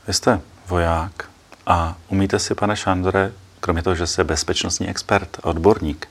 Vy 0.07 0.13
jste 0.13 0.41
voják 0.67 1.25
a 1.65 1.95
umíte 2.09 2.39
si, 2.39 2.55
pane 2.55 2.75
Šandore, 2.75 3.31
kromě 3.59 3.83
toho, 3.83 3.95
že 3.95 4.07
jste 4.07 4.23
bezpečnostní 4.23 4.89
expert, 4.89 5.37
odborník, 5.41 6.07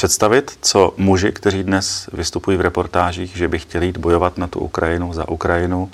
představit, 0.00 0.58
co 0.62 0.94
muži, 0.96 1.32
kteří 1.32 1.62
dnes 1.62 2.08
vystupují 2.12 2.56
v 2.56 2.60
reportážích, 2.60 3.36
že 3.36 3.48
by 3.48 3.58
chtěli 3.58 3.86
jít 3.86 3.96
bojovat 3.96 4.38
na 4.38 4.46
tu 4.46 4.58
Ukrajinu, 4.58 5.12
za 5.12 5.28
Ukrajinu, 5.28 5.90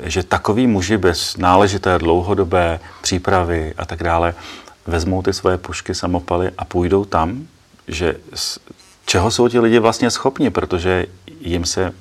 že 0.00 0.22
takový 0.22 0.66
muži 0.66 0.96
bez 0.96 1.36
náležité 1.36 1.98
dlouhodobé 1.98 2.80
přípravy 3.02 3.74
a 3.76 3.86
tak 3.86 4.02
dále 4.02 4.34
vezmou 4.86 5.22
ty 5.22 5.32
svoje 5.32 5.58
pušky, 5.58 5.94
samopaly 5.94 6.50
a 6.58 6.64
půjdou 6.64 7.04
tam, 7.04 7.46
že 7.88 8.16
čeho 9.06 9.30
jsou 9.30 9.48
ti 9.48 9.58
lidi 9.58 9.78
vlastně 9.78 10.10
schopni, 10.10 10.50
protože 10.50 11.06
jim 11.40 11.64
se 11.64 11.92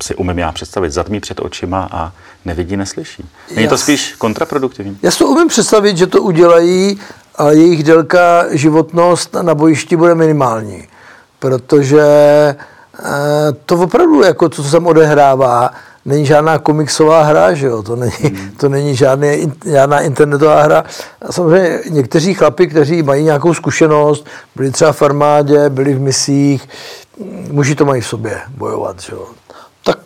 si 0.00 0.14
umím 0.14 0.38
já 0.38 0.52
představit, 0.52 0.90
zatmí 0.90 1.20
před 1.20 1.40
očima 1.40 1.88
a 1.92 2.12
nevidí, 2.44 2.76
neslyší. 2.76 3.24
Není 3.54 3.68
to 3.68 3.78
spíš 3.78 4.14
kontraproduktivní? 4.18 4.98
Já 5.02 5.10
si 5.10 5.18
to 5.18 5.26
umím 5.26 5.48
představit, 5.48 5.96
že 5.96 6.06
to 6.06 6.22
udělají 6.22 7.00
ale 7.38 7.56
jejich 7.56 7.82
délka 7.82 8.44
životnost 8.50 9.34
na 9.42 9.54
bojišti 9.54 9.96
bude 9.96 10.14
minimální, 10.14 10.88
protože 11.38 12.02
eh, 13.04 13.52
to 13.66 13.76
opravdu, 13.76 14.22
jako 14.22 14.48
to, 14.48 14.62
co 14.62 14.68
se 14.68 14.78
odehrává, 14.78 15.70
není 16.04 16.26
žádná 16.26 16.58
komiksová 16.58 17.22
hra, 17.22 17.54
že 17.54 17.66
jo? 17.66 17.82
To, 17.82 17.96
není, 17.96 18.12
hmm. 18.22 18.50
to 18.56 18.68
není 18.68 18.96
žádný, 18.96 19.52
žádná 19.64 20.00
internetová 20.00 20.62
hra. 20.62 20.84
A 21.22 21.32
samozřejmě 21.32 21.80
někteří 21.90 22.34
chlapi, 22.34 22.66
kteří 22.66 23.02
mají 23.02 23.24
nějakou 23.24 23.54
zkušenost, 23.54 24.26
byli 24.56 24.70
třeba 24.70 24.92
v 24.92 25.02
armádě, 25.02 25.70
byli 25.70 25.94
v 25.94 26.00
misích, 26.00 26.68
muži 27.50 27.74
to 27.74 27.84
mají 27.84 28.00
v 28.00 28.06
sobě 28.06 28.40
bojovat, 28.56 29.00
že 29.00 29.12
jo? 29.12 29.26
Tak 29.84 29.98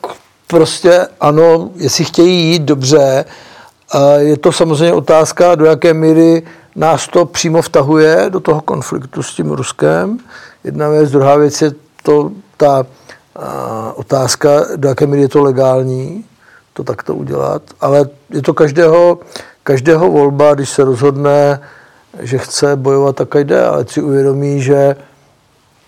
prostě 0.47 1.07
ano, 1.21 1.71
jestli 1.77 2.05
chtějí 2.05 2.53
jít 2.53 2.63
dobře, 2.63 3.25
je 4.19 4.37
to 4.37 4.53
samozřejmě 4.53 4.93
otázka, 4.93 5.55
do 5.55 5.65
jaké 5.65 5.95
míry 5.95 6.43
nás 6.77 7.09
to 7.09 7.27
přímo 7.27 7.63
vtahuje 7.63 8.27
do 8.29 8.41
toho 8.41 8.61
konfliktu 8.61 9.23
s 9.23 9.35
tím 9.35 9.51
Ruskem. 9.51 10.19
Jedna 10.65 10.89
věc, 10.89 11.11
druhá 11.11 11.37
věc 11.37 11.63
je 11.63 11.73
to 12.03 12.31
ta 12.57 12.87
a, 13.37 13.93
otázka, 13.97 14.65
do 14.77 14.89
jaké 14.89 15.07
míry 15.07 15.23
je 15.23 15.29
to 15.29 15.43
legální, 15.43 16.25
to 16.73 16.85
takto 16.85 17.15
udělat, 17.15 17.63
ale 17.81 18.09
je 18.31 18.43
to 18.43 18.55
každého, 18.55 19.19
každého 19.63 20.11
volba, 20.11 20.55
když 20.55 20.71
se 20.71 20.85
rozhodne, 20.85 21.61
že 22.21 22.39
chce 22.39 22.77
bojovat, 22.77 23.17
tak 23.17 23.35
jde, 23.35 23.67
ale 23.67 23.85
si 23.89 24.03
uvědomí, 24.03 24.63
že 24.63 24.97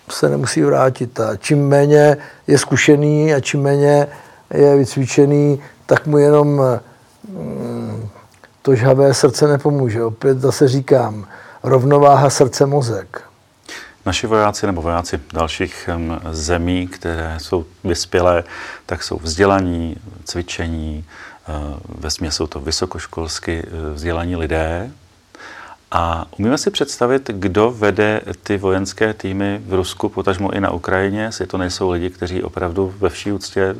se 0.09 0.29
nemusí 0.29 0.61
vrátit. 0.61 1.19
A 1.19 1.35
čím 1.35 1.67
méně 1.67 2.17
je 2.47 2.57
zkušený 2.57 3.33
a 3.33 3.39
čím 3.39 3.61
méně 3.61 4.07
je 4.53 4.75
vycvičený, 4.75 5.59
tak 5.85 6.07
mu 6.07 6.17
jenom 6.17 6.61
mm, 7.29 8.09
to 8.61 8.75
žhavé 8.75 9.13
srdce 9.13 9.47
nepomůže. 9.47 10.03
Opět 10.03 10.39
zase 10.39 10.67
říkám, 10.67 11.27
rovnováha 11.63 12.29
srdce-mozek. 12.29 13.21
Naši 14.05 14.27
vojáci 14.27 14.65
nebo 14.65 14.81
vojáci 14.81 15.19
dalších 15.33 15.89
zemí, 16.31 16.87
které 16.87 17.37
jsou 17.39 17.65
vyspělé, 17.83 18.43
tak 18.85 19.03
jsou 19.03 19.17
vzdělaní, 19.17 19.95
cvičení, 20.23 21.05
eh, 21.47 21.51
ve 21.87 22.31
jsou 22.31 22.47
to 22.47 22.59
vysokoškolsky 22.59 23.63
eh, 23.67 23.93
vzdělaní 23.93 24.35
lidé, 24.35 24.91
a 25.97 26.25
umíme 26.39 26.57
si 26.57 26.71
představit, 26.71 27.29
kdo 27.33 27.71
vede 27.71 28.21
ty 28.43 28.57
vojenské 28.57 29.13
týmy 29.13 29.61
v 29.65 29.73
Rusku, 29.73 30.09
potažmo 30.09 30.53
i 30.53 30.59
na 30.59 30.71
Ukrajině, 30.71 31.21
jestli 31.21 31.47
to 31.47 31.57
nejsou 31.57 31.91
lidi, 31.91 32.09
kteří 32.09 32.43
opravdu 32.43 32.93
ve 32.99 33.09
vší 33.09 33.31
úctě 33.31 33.75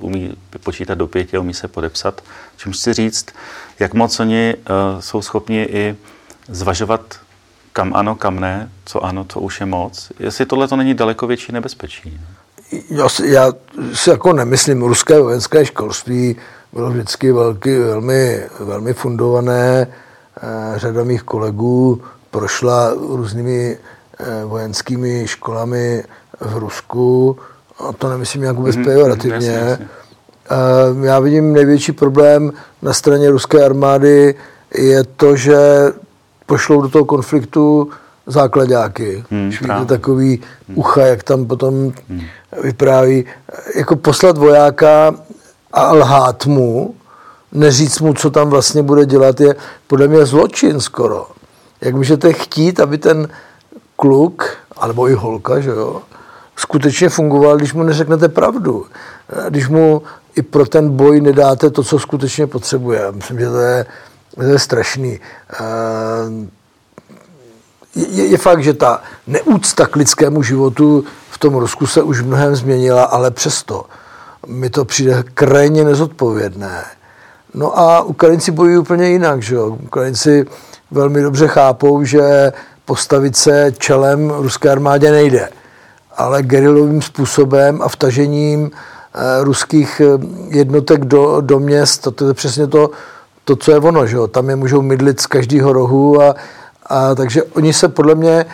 umí 0.00 0.36
počítat 0.64 0.94
do 0.94 1.06
pěti 1.06 1.38
umí 1.38 1.54
se 1.54 1.68
podepsat. 1.68 2.24
Čím 2.56 2.74
si 2.74 2.92
říct, 2.92 3.26
jak 3.78 3.94
moc 3.94 4.20
oni 4.20 4.54
uh, 4.56 5.00
jsou 5.00 5.22
schopni 5.22 5.62
i 5.62 5.96
zvažovat, 6.48 7.20
kam 7.72 7.92
ano, 7.94 8.14
kam 8.14 8.40
ne, 8.40 8.70
co 8.84 9.04
ano, 9.04 9.24
co 9.28 9.40
už 9.40 9.60
je 9.60 9.66
moc. 9.66 10.12
Jestli 10.18 10.46
tohle 10.46 10.68
to 10.68 10.76
není 10.76 10.94
daleko 10.94 11.26
větší 11.26 11.52
nebezpečí. 11.52 12.20
Já 12.90 13.08
si, 13.08 13.26
já 13.28 13.52
si 13.94 14.10
jako 14.10 14.32
nemyslím, 14.32 14.82
ruské 14.82 15.20
vojenské 15.20 15.66
školství 15.66 16.36
bylo 16.72 16.90
vždycky 16.90 17.32
velký, 17.32 17.76
velmi, 17.76 18.42
velmi 18.60 18.94
fundované, 18.94 19.86
Eh, 20.42 20.78
řada 20.78 21.04
mých 21.04 21.22
kolegů 21.22 22.02
prošla 22.30 22.92
různými 22.94 23.78
eh, 24.18 24.44
vojenskými 24.44 25.28
školami 25.28 26.04
v 26.40 26.56
Rusku. 26.56 27.36
A 27.78 27.92
to 27.92 28.08
nemyslím 28.08 28.42
nějak 28.42 28.56
vůbec 28.56 28.76
mm-hmm, 28.76 28.84
pejorativně. 28.84 29.78
Já 31.02 31.18
vidím 31.18 31.52
největší 31.52 31.92
problém 31.92 32.52
na 32.82 32.92
straně 32.92 33.30
ruské 33.30 33.64
armády 33.64 34.34
je 34.74 35.04
to, 35.04 35.36
že 35.36 35.56
pošlou 36.46 36.82
do 36.82 36.88
toho 36.88 37.04
konfliktu 37.04 37.90
základáky. 38.26 39.24
Hmm, 39.30 39.50
Víte, 39.50 39.84
takový 39.86 40.40
ucha, 40.74 41.06
jak 41.06 41.22
tam 41.22 41.46
potom 41.46 41.92
hmm. 42.08 42.20
vypráví. 42.62 43.24
Jako 43.76 43.96
poslat 43.96 44.38
vojáka 44.38 45.14
a 45.72 45.92
lhát 45.92 46.46
mu, 46.46 46.94
neříct 47.52 48.00
mu, 48.00 48.14
co 48.14 48.30
tam 48.30 48.50
vlastně 48.50 48.82
bude 48.82 49.06
dělat, 49.06 49.40
je 49.40 49.56
podle 49.86 50.08
mě 50.08 50.26
zločin 50.26 50.80
skoro. 50.80 51.26
Jak 51.80 51.94
můžete 51.94 52.32
chtít, 52.32 52.80
aby 52.80 52.98
ten 52.98 53.28
kluk, 53.96 54.44
anebo 54.76 55.08
i 55.08 55.14
holka, 55.14 55.60
že 55.60 55.70
jo, 55.70 56.02
skutečně 56.56 57.08
fungoval, 57.08 57.56
když 57.56 57.74
mu 57.74 57.82
neřeknete 57.82 58.28
pravdu. 58.28 58.86
Když 59.48 59.68
mu 59.68 60.02
i 60.36 60.42
pro 60.42 60.66
ten 60.66 60.90
boj 60.90 61.20
nedáte 61.20 61.70
to, 61.70 61.82
co 61.82 61.98
skutečně 61.98 62.46
potřebuje. 62.46 63.12
Myslím, 63.12 63.38
že 63.38 63.50
to 63.50 63.60
je, 63.60 63.86
to 64.34 64.42
je 64.42 64.58
strašný. 64.58 65.20
Je, 67.94 68.26
je 68.26 68.38
fakt, 68.38 68.62
že 68.62 68.74
ta 68.74 69.02
neúcta 69.26 69.86
k 69.86 69.96
lidskému 69.96 70.42
životu 70.42 71.04
v 71.30 71.38
tom 71.38 71.54
Rusku 71.54 71.86
se 71.86 72.02
už 72.02 72.22
mnohem 72.22 72.56
změnila, 72.56 73.04
ale 73.04 73.30
přesto 73.30 73.84
mi 74.46 74.70
to 74.70 74.84
přijde 74.84 75.24
krajně 75.34 75.84
nezodpovědné. 75.84 76.84
No 77.54 77.78
a 77.78 78.00
Ukrajinci 78.02 78.50
bojují 78.50 78.78
úplně 78.78 79.08
jinak, 79.08 79.42
že 79.42 79.54
jo? 79.54 79.66
Ukrajinci 79.68 80.46
velmi 80.90 81.22
dobře 81.22 81.48
chápou, 81.48 82.04
že 82.04 82.52
postavit 82.84 83.36
se 83.36 83.72
čelem 83.78 84.30
ruské 84.30 84.70
armádě 84.70 85.10
nejde, 85.10 85.48
ale 86.16 86.42
gerilovým 86.42 87.02
způsobem 87.02 87.82
a 87.82 87.88
vtažením 87.88 88.70
eh, 88.70 89.44
ruských 89.44 90.00
eh, 90.00 90.26
jednotek 90.48 91.04
do, 91.04 91.40
do 91.40 91.58
měst, 91.58 92.08
to 92.14 92.28
je 92.28 92.34
přesně 92.34 92.66
to, 92.66 92.90
to, 93.44 93.56
co 93.56 93.70
je 93.70 93.78
ono, 93.78 94.06
že 94.06 94.16
jo? 94.16 94.26
tam 94.26 94.50
je 94.50 94.56
můžou 94.56 94.82
mydlit 94.82 95.20
z 95.20 95.26
každého 95.26 95.72
rohu 95.72 96.22
a, 96.22 96.34
a 96.86 97.14
takže 97.14 97.42
oni 97.42 97.72
se 97.72 97.88
podle 97.88 98.14
mě 98.14 98.46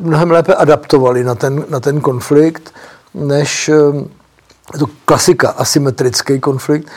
mnohem 0.00 0.30
lépe 0.30 0.54
adaptovali 0.54 1.24
na 1.24 1.34
ten, 1.34 1.64
na 1.68 1.80
ten 1.80 2.00
konflikt, 2.00 2.74
než 3.14 3.68
je 4.72 4.78
to 4.78 4.86
klasika, 5.04 5.48
asymetrický 5.48 6.40
konflikt, 6.40 6.88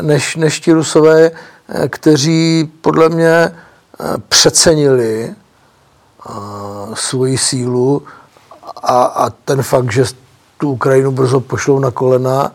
než, 0.00 0.36
než 0.36 0.60
ti 0.60 0.72
rusové, 0.72 1.30
kteří 1.88 2.72
podle 2.80 3.08
mě 3.08 3.54
přecenili 4.28 5.34
svoji 6.94 7.38
sílu 7.38 8.02
a, 8.82 9.02
a 9.04 9.30
ten 9.30 9.62
fakt, 9.62 9.92
že 9.92 10.04
tu 10.58 10.70
Ukrajinu 10.70 11.12
brzo 11.12 11.40
pošlou 11.40 11.78
na 11.78 11.90
kolena 11.90 12.52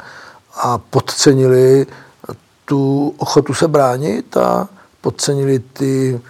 a 0.56 0.78
podcenili 0.78 1.88
tu 2.70 3.14
ochotu 3.18 3.54
se 3.54 3.68
bránit 3.68 4.38
a 4.38 4.68
podcenili 5.02 5.60
ty 5.60 6.22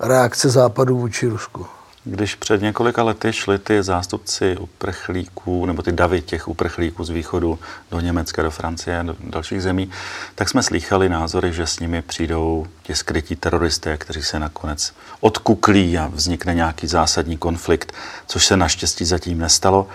reakce 0.00 0.50
západu 0.50 0.98
vůči 0.98 1.28
Rusku. 1.28 1.66
Když 2.04 2.34
před 2.34 2.62
několika 2.62 3.02
lety 3.02 3.32
šli 3.32 3.58
ty 3.58 3.82
zástupci 3.82 4.56
uprchlíků, 4.56 5.66
nebo 5.66 5.82
ty 5.82 5.92
davy 5.92 6.22
těch 6.22 6.48
uprchlíků 6.48 7.04
z 7.04 7.10
východu 7.10 7.58
do 7.90 8.00
Německa, 8.00 8.42
do 8.42 8.50
Francie, 8.50 9.02
do 9.02 9.16
dalších 9.20 9.62
zemí, 9.62 9.90
tak 10.34 10.48
jsme 10.48 10.62
slýchali 10.62 11.08
názory, 11.08 11.52
že 11.52 11.66
s 11.66 11.80
nimi 11.80 12.02
přijdou 12.02 12.66
ti 12.82 12.94
skrytí 12.94 13.36
teroristé, 13.36 13.96
kteří 13.96 14.22
se 14.22 14.38
nakonec 14.38 14.92
odkuklí 15.20 15.98
a 15.98 16.10
vznikne 16.14 16.54
nějaký 16.54 16.86
zásadní 16.86 17.36
konflikt, 17.36 17.92
což 18.26 18.46
se 18.46 18.56
naštěstí 18.56 19.04
zatím 19.04 19.38
nestalo. 19.38 19.86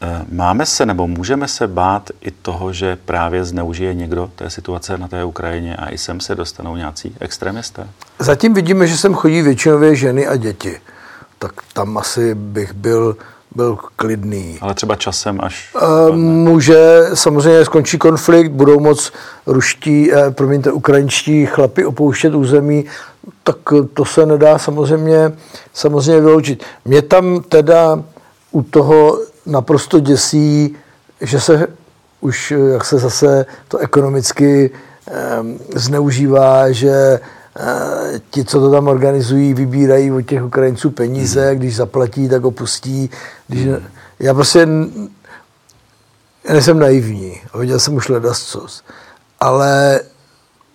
Eh, 0.00 0.24
máme 0.32 0.66
se 0.66 0.86
nebo 0.86 1.06
můžeme 1.06 1.48
se 1.48 1.66
bát 1.66 2.10
i 2.20 2.30
toho, 2.30 2.72
že 2.72 2.98
právě 3.04 3.44
zneužije 3.44 3.94
někdo 3.94 4.30
té 4.36 4.50
situace 4.50 4.98
na 4.98 5.08
té 5.08 5.24
Ukrajině 5.24 5.76
a 5.76 5.88
i 5.90 5.98
sem 5.98 6.20
se 6.20 6.34
dostanou 6.34 6.76
nějací 6.76 7.16
extremisté? 7.20 7.88
Zatím 8.18 8.54
vidíme, 8.54 8.86
že 8.86 8.96
sem 8.96 9.14
chodí 9.14 9.42
většinově 9.42 9.96
ženy 9.96 10.26
a 10.26 10.36
děti. 10.36 10.80
Tak 11.38 11.52
tam 11.72 11.98
asi 11.98 12.34
bych 12.34 12.72
byl, 12.72 13.16
byl 13.54 13.78
klidný. 13.96 14.58
Ale 14.60 14.74
třeba 14.74 14.96
časem 14.96 15.38
až... 15.42 15.74
Uh, 15.74 16.16
může, 16.16 17.02
samozřejmě 17.14 17.64
skončí 17.64 17.98
konflikt, 17.98 18.52
budou 18.52 18.80
moc 18.80 19.12
ruští, 19.46 20.12
eh, 20.12 20.30
promiňte, 20.30 20.72
ukrajinští 20.72 21.46
chlapi 21.46 21.84
opouštět 21.84 22.34
území, 22.34 22.84
tak 23.42 23.56
to 23.94 24.04
se 24.04 24.26
nedá 24.26 24.58
samozřejmě, 24.58 25.32
samozřejmě 25.74 26.20
vyloučit. 26.20 26.64
Mě 26.84 27.02
tam 27.02 27.42
teda 27.48 28.02
u 28.50 28.62
toho 28.62 29.18
naprosto 29.48 30.00
děsí, 30.00 30.76
že 31.20 31.40
se 31.40 31.66
už, 32.20 32.50
jak 32.72 32.84
se 32.84 32.98
zase 32.98 33.46
to 33.68 33.78
ekonomicky 33.78 34.70
eh, 34.70 35.12
zneužívá, 35.74 36.72
že 36.72 37.20
eh, 37.56 38.20
ti, 38.30 38.44
co 38.44 38.60
to 38.60 38.70
tam 38.70 38.88
organizují, 38.88 39.54
vybírají 39.54 40.12
od 40.12 40.22
těch 40.22 40.44
Ukrajinců 40.44 40.90
peníze, 40.90 41.48
hmm. 41.48 41.58
když 41.58 41.76
zaplatí, 41.76 42.28
tak 42.28 42.44
opustí. 42.44 43.10
Když, 43.48 43.66
hmm. 43.66 43.76
Já 44.20 44.34
prostě 44.34 44.68
já 46.44 46.54
nejsem 46.54 46.78
naivní 46.78 47.40
a 47.52 47.58
viděl 47.58 47.80
jsem 47.80 47.94
už 47.94 48.08
ledascos, 48.08 48.82
ale 49.40 50.00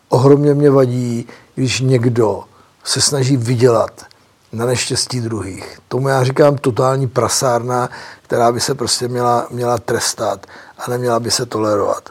ohromně 0.10 0.54
mě 0.54 0.70
vadí, 0.70 1.28
když 1.56 1.82
někdo 1.82 2.44
se 2.84 3.02
snaží 3.02 3.38
vydělat 3.38 4.06
na 4.54 4.66
neštěstí 4.66 5.22
druhých. 5.22 5.80
Tomu 5.88 6.08
já 6.08 6.24
říkám 6.24 6.56
totální 6.56 7.08
prasárna, 7.08 7.90
která 8.22 8.52
by 8.52 8.60
se 8.60 8.76
prostě 8.76 9.08
měla, 9.08 9.48
měla 9.52 9.78
trestat 9.78 10.46
a 10.78 10.90
neměla 10.90 11.20
by 11.20 11.32
se 11.32 11.46
tolerovat. 11.46 12.10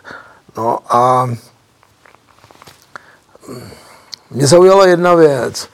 No 0.56 0.78
a 0.88 1.30
mě 4.30 4.46
zaujala 4.46 4.86
jedna 4.86 5.14
věc, 5.14 5.68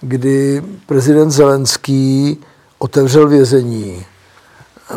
kdy 0.00 0.62
prezident 0.86 1.30
Zelenský 1.30 2.38
otevřel 2.78 3.28
vězení 3.28 4.06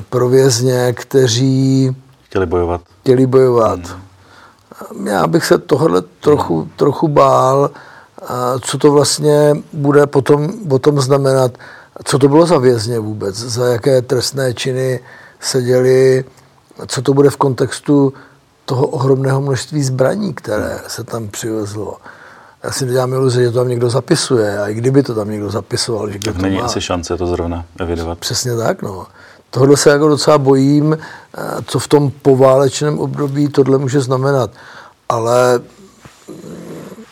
pro 0.10 0.30
vězně, 0.30 0.94
kteří 0.94 1.96
chtěli 2.24 2.46
bojovat. 2.46 2.82
Chtěli 3.02 3.28
bojovat. 3.28 3.80
Hmm. 3.80 5.08
Já 5.08 5.28
bych 5.28 5.46
se 5.46 5.58
tohle 5.58 6.02
trochu, 6.02 6.70
trochu 6.76 7.08
bál, 7.08 7.70
co 8.62 8.78
to 8.78 8.92
vlastně 8.92 9.56
bude 9.74 10.08
potom, 10.08 10.54
potom 10.70 11.02
znamenat, 11.02 11.52
co 12.04 12.20
to 12.20 12.28
bylo 12.28 12.46
za 12.46 12.58
vězně 12.58 13.00
vůbec, 13.00 13.36
za 13.36 13.68
jaké 13.68 14.02
trestné 14.02 14.54
činy 14.54 15.00
seděli, 15.40 16.26
co 16.88 17.02
to 17.02 17.14
bude 17.14 17.30
v 17.30 17.38
kontextu 17.38 18.14
toho 18.66 18.88
ohromného 18.88 19.42
množství 19.42 19.84
zbraní, 19.84 20.34
které 20.34 20.80
se 20.88 21.04
tam 21.04 21.28
přivezlo. 21.28 21.98
Já 22.64 22.72
si 22.72 22.86
nedělám 22.86 23.14
iluzi, 23.14 23.44
že 23.44 23.52
to 23.52 23.58
tam 23.58 23.68
někdo 23.68 23.90
zapisuje, 23.90 24.60
a 24.60 24.68
i 24.68 24.74
kdyby 24.74 25.04
to 25.04 25.16
tam 25.16 25.30
někdo 25.30 25.50
zapisoval. 25.50 26.12
Že 26.12 26.20
tak 26.20 26.36
to 26.36 26.42
není 26.42 26.58
má. 26.58 26.66
asi 26.66 26.82
šance 26.82 27.18
to 27.18 27.28
zrovna 27.28 27.66
evidovat. 27.80 28.18
Přesně 28.18 28.56
tak, 28.56 28.82
no. 28.82 29.08
Tohle 29.50 29.78
se 29.78 29.90
jako 29.90 30.08
docela 30.08 30.38
bojím, 30.38 30.98
co 31.66 31.80
v 31.80 31.88
tom 31.88 32.12
poválečném 32.22 33.00
období 33.00 33.48
tohle 33.48 33.78
může 33.78 34.02
znamenat. 34.02 34.52
Ale 35.10 35.60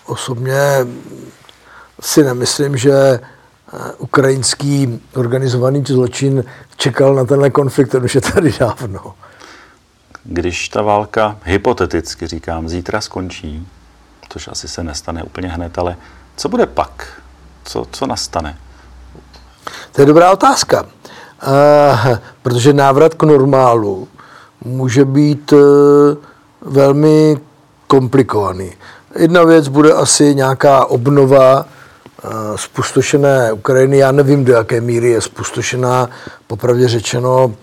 osobně 0.06 0.60
si 2.02 2.24
nemyslím, 2.24 2.78
že 2.78 2.94
eh, 2.94 3.20
ukrajinský 3.98 5.02
organizovaný 5.16 5.84
zločin 5.88 6.44
čekal 6.78 7.16
na 7.16 7.26
tenhle 7.26 7.50
konflikt, 7.50 7.90
ten 7.90 8.04
už 8.04 8.16
je 8.16 8.22
tady 8.22 8.54
dávno. 8.60 9.14
Když 10.24 10.70
ta 10.70 10.82
válka, 10.82 11.38
hypoteticky 11.44 12.28
říkám, 12.28 12.70
zítra 12.70 13.02
skončí, 13.02 13.68
což 14.30 14.48
asi 14.48 14.68
se 14.68 14.84
nestane 14.84 15.24
úplně 15.24 15.48
hned, 15.48 15.78
ale 15.78 15.96
co 16.36 16.50
bude 16.50 16.66
pak? 16.66 17.22
Co, 17.64 17.86
co 17.92 18.08
nastane? 18.08 18.58
To 19.92 20.02
je 20.02 20.06
dobrá 20.06 20.32
otázka, 20.32 20.84
uh, 20.84 22.18
protože 22.42 22.74
návrat 22.74 23.14
k 23.14 23.24
normálu 23.24 24.08
může 24.64 25.06
být 25.06 25.54
uh, 25.54 25.60
velmi 26.62 27.38
komplikovaný. 27.88 28.74
Jedna 29.16 29.44
věc 29.44 29.68
bude 29.68 29.94
asi 29.94 30.36
nějaká 30.36 30.86
obnova 30.86 31.66
spustošené 32.56 33.54
Ukrajiny. 33.54 33.98
Já 33.98 34.12
nevím, 34.12 34.46
do 34.46 34.54
jaké 34.54 34.82
míry 34.82 35.10
je 35.10 35.22
spustošená, 35.22 36.10
popravdě 36.48 36.88
řečeno, 36.88 37.56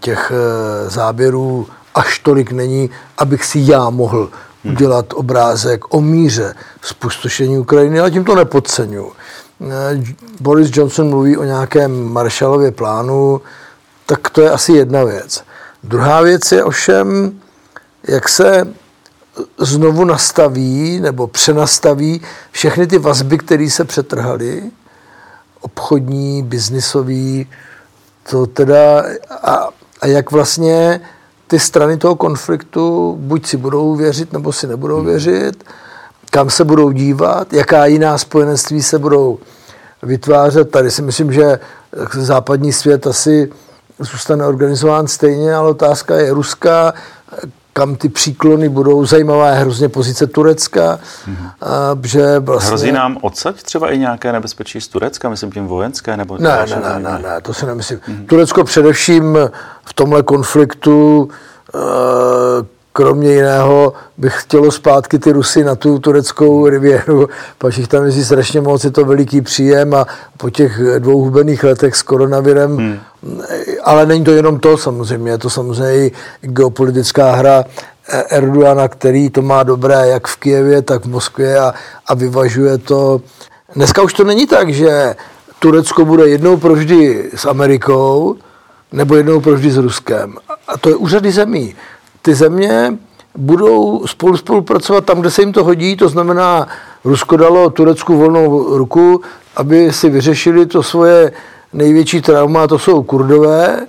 těch 0.00 0.32
e, 0.34 0.90
záběrů 0.90 1.66
až 1.94 2.18
tolik 2.18 2.52
není, 2.52 2.90
abych 3.18 3.44
si 3.44 3.58
já 3.62 3.90
mohl 3.90 4.30
udělat 4.64 5.12
obrázek 5.14 5.94
o 5.94 6.00
míře 6.00 6.54
spustošení 6.82 7.58
Ukrajiny, 7.58 8.00
ale 8.00 8.10
tím 8.10 8.24
to 8.24 8.34
nepodceňuji. 8.34 9.12
E, 9.12 10.02
Boris 10.40 10.70
Johnson 10.72 11.08
mluví 11.08 11.36
o 11.36 11.44
nějakém 11.44 12.12
Marshallově 12.12 12.70
plánu, 12.70 13.40
tak 14.06 14.30
to 14.30 14.40
je 14.40 14.50
asi 14.50 14.72
jedna 14.72 15.04
věc. 15.04 15.44
Druhá 15.82 16.20
věc 16.20 16.52
je 16.52 16.64
ovšem, 16.64 17.40
jak 18.08 18.28
se 18.28 18.74
znovu 19.58 20.04
nastaví 20.04 21.00
nebo 21.00 21.26
přenastaví 21.26 22.20
všechny 22.50 22.86
ty 22.86 22.98
vazby, 22.98 23.38
které 23.38 23.70
se 23.70 23.84
přetrhaly, 23.84 24.62
obchodní, 25.60 26.42
biznisový, 26.42 27.46
to 28.30 28.46
teda 28.46 29.04
a, 29.42 29.68
a 30.00 30.06
jak 30.06 30.30
vlastně 30.30 31.00
ty 31.46 31.58
strany 31.58 31.96
toho 31.96 32.16
konfliktu 32.16 33.16
buď 33.20 33.46
si 33.46 33.56
budou 33.56 33.94
věřit, 33.94 34.32
nebo 34.32 34.52
si 34.52 34.66
nebudou 34.66 34.96
hmm. 34.96 35.06
věřit, 35.06 35.64
kam 36.30 36.50
se 36.50 36.64
budou 36.64 36.90
dívat, 36.90 37.52
jaká 37.52 37.86
jiná 37.86 38.18
spojenectví 38.18 38.82
se 38.82 38.98
budou 38.98 39.38
vytvářet. 40.02 40.70
Tady 40.70 40.90
si 40.90 41.02
myslím, 41.02 41.32
že 41.32 41.58
západní 42.12 42.72
svět 42.72 43.06
asi 43.06 43.50
zůstane 43.98 44.46
organizován 44.46 45.06
stejně, 45.06 45.54
ale 45.54 45.70
otázka 45.70 46.16
je 46.16 46.34
Ruska, 46.34 46.94
kam 47.76 47.96
ty 47.96 48.08
příklony 48.08 48.68
budou. 48.68 49.06
Zajímavá 49.06 49.48
je 49.48 49.54
hrozně 49.54 49.88
pozice 49.88 50.26
Turecka. 50.26 50.98
Mm-hmm. 51.26 52.00
Že 52.02 52.38
vlastně... 52.38 52.68
Hrozí 52.68 52.92
nám 52.92 53.18
odsaď 53.20 53.62
třeba 53.62 53.90
i 53.90 53.98
nějaké 53.98 54.32
nebezpečí 54.32 54.80
z 54.80 54.88
Turecka, 54.88 55.28
myslím 55.28 55.52
tím 55.52 55.66
vojenské? 55.66 56.16
Nebo 56.16 56.38
ne, 56.38 56.66
ne, 56.70 56.76
ne, 56.76 56.98
ne, 56.98 57.18
ne, 57.22 57.40
to 57.42 57.54
si 57.54 57.66
nemyslím. 57.66 57.98
Mm-hmm. 57.98 58.26
Turecko 58.26 58.64
především 58.64 59.38
v 59.84 59.92
tomhle 59.92 60.22
konfliktu 60.22 61.28
kromě 62.96 63.32
jiného 63.32 63.92
bych 64.18 64.42
chtělo 64.42 64.70
zpátky 64.70 65.18
ty 65.18 65.32
Rusy 65.32 65.64
na 65.64 65.74
tu 65.74 65.98
tureckou 65.98 66.68
riviéru, 66.68 67.28
pač 67.58 67.78
jich 67.78 67.88
tam 67.88 68.04
jezdí 68.04 68.24
strašně 68.24 68.60
moc, 68.60 68.84
je 68.84 68.90
to 68.90 69.04
veliký 69.04 69.40
příjem 69.40 69.94
a 69.94 70.06
po 70.36 70.50
těch 70.50 70.80
dvou 70.98 71.18
hubených 71.18 71.64
letech 71.64 71.96
s 71.96 72.02
koronavirem, 72.02 72.76
hmm. 72.76 72.98
ale 73.84 74.06
není 74.06 74.24
to 74.24 74.30
jenom 74.30 74.60
to 74.60 74.78
samozřejmě, 74.78 75.30
je 75.30 75.38
to 75.38 75.50
samozřejmě 75.50 76.06
i 76.06 76.12
geopolitická 76.40 77.34
hra 77.34 77.64
Erdogana, 78.30 78.88
který 78.88 79.30
to 79.30 79.42
má 79.42 79.62
dobré 79.62 80.08
jak 80.08 80.26
v 80.26 80.36
Kijevě, 80.36 80.82
tak 80.82 81.04
v 81.04 81.08
Moskvě 81.08 81.58
a, 81.58 81.74
a 82.06 82.14
vyvažuje 82.14 82.78
to. 82.78 83.20
Dneska 83.74 84.02
už 84.02 84.14
to 84.14 84.24
není 84.24 84.46
tak, 84.46 84.70
že 84.70 85.16
Turecko 85.58 86.04
bude 86.04 86.28
jednou 86.28 86.56
provždy 86.56 87.30
s 87.34 87.44
Amerikou, 87.44 88.36
nebo 88.92 89.16
jednou 89.16 89.40
provždy 89.40 89.70
s 89.70 89.76
Ruskem. 89.76 90.34
A 90.68 90.78
to 90.78 90.88
je 90.88 90.96
u 90.96 91.08
řady 91.08 91.32
zemí 91.32 91.74
ty 92.24 92.34
země 92.34 92.98
budou 93.36 94.06
spolu 94.06 94.36
spolupracovat 94.36 95.04
tam, 95.04 95.20
kde 95.20 95.30
se 95.30 95.42
jim 95.42 95.52
to 95.52 95.64
hodí, 95.64 95.96
to 95.96 96.08
znamená, 96.08 96.68
Rusko 97.04 97.36
dalo 97.36 97.70
Turecku 97.70 98.16
volnou 98.16 98.78
ruku, 98.78 99.20
aby 99.56 99.92
si 99.92 100.10
vyřešili 100.10 100.66
to 100.66 100.82
svoje 100.82 101.32
největší 101.72 102.22
trauma, 102.22 102.66
to 102.66 102.78
jsou 102.78 103.02
kurdové, 103.02 103.86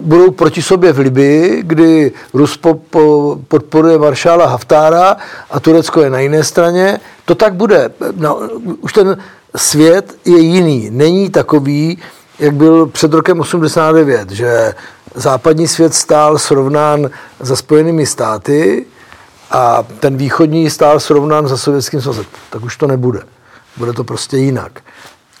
budou 0.00 0.30
proti 0.30 0.62
sobě 0.62 0.92
v 0.92 0.98
Libii, 0.98 1.62
kdy 1.62 2.12
Rus 2.34 2.56
po, 2.56 2.74
po, 2.74 3.36
podporuje 3.48 3.98
maršála 3.98 4.46
Haftára 4.46 5.16
a 5.50 5.60
Turecko 5.60 6.00
je 6.00 6.10
na 6.10 6.20
jiné 6.20 6.44
straně. 6.44 7.00
To 7.24 7.34
tak 7.34 7.54
bude. 7.54 7.90
No, 8.16 8.40
už 8.80 8.92
ten 8.92 9.18
svět 9.56 10.16
je 10.24 10.38
jiný. 10.38 10.90
Není 10.92 11.30
takový, 11.30 11.98
jak 12.38 12.54
byl 12.54 12.86
před 12.86 13.12
rokem 13.12 13.40
89, 13.40 14.30
že 14.30 14.74
západní 15.14 15.68
svět 15.68 15.94
stál 15.94 16.38
srovnán 16.38 17.10
za 17.40 17.56
Spojenými 17.56 18.06
státy 18.06 18.86
a 19.50 19.82
ten 20.00 20.16
východní 20.16 20.70
stál 20.70 21.00
srovnán 21.00 21.48
za 21.48 21.56
Sovětským 21.56 22.00
svazem. 22.00 22.24
Tak 22.50 22.62
už 22.62 22.76
to 22.76 22.86
nebude. 22.86 23.20
Bude 23.76 23.92
to 23.92 24.04
prostě 24.04 24.36
jinak. 24.36 24.80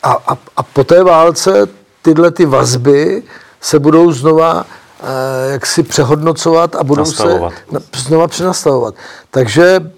A, 0.02 0.12
a, 0.26 0.38
a 0.56 0.62
po 0.62 0.84
té 0.84 1.04
válce 1.04 1.68
tyhle 2.02 2.30
ty 2.30 2.46
vazby 2.46 3.22
se 3.60 3.78
budou 3.78 4.12
znova 4.12 4.66
eh, 5.00 5.52
jak 5.52 5.66
si 5.66 5.82
přehodnocovat 5.82 6.76
a 6.76 6.84
budou 6.84 7.02
Nastavovat. 7.02 7.52
se 7.94 8.02
znova 8.02 8.28
přenastavovat. 8.28 8.94
Takže 9.30 9.90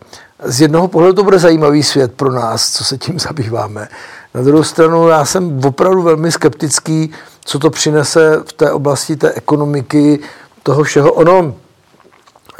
z 0.44 0.60
jednoho 0.60 0.88
pohledu 0.88 1.14
to 1.14 1.24
bude 1.24 1.38
zajímavý 1.38 1.82
svět 1.82 2.12
pro 2.14 2.32
nás, 2.32 2.72
co 2.72 2.84
se 2.84 2.98
tím 2.98 3.18
zabýváme. 3.28 3.88
Na 4.34 4.42
druhou 4.42 4.64
stranu 4.64 5.08
já 5.08 5.24
jsem 5.24 5.64
opravdu 5.64 6.02
velmi 6.02 6.32
skeptický, 6.32 7.12
co 7.44 7.58
to 7.58 7.70
přinese 7.70 8.42
v 8.48 8.52
té 8.52 8.72
oblasti 8.72 9.16
té 9.16 9.32
ekonomiky, 9.32 10.20
toho 10.62 10.82
všeho. 10.82 11.12
Ono 11.12 11.54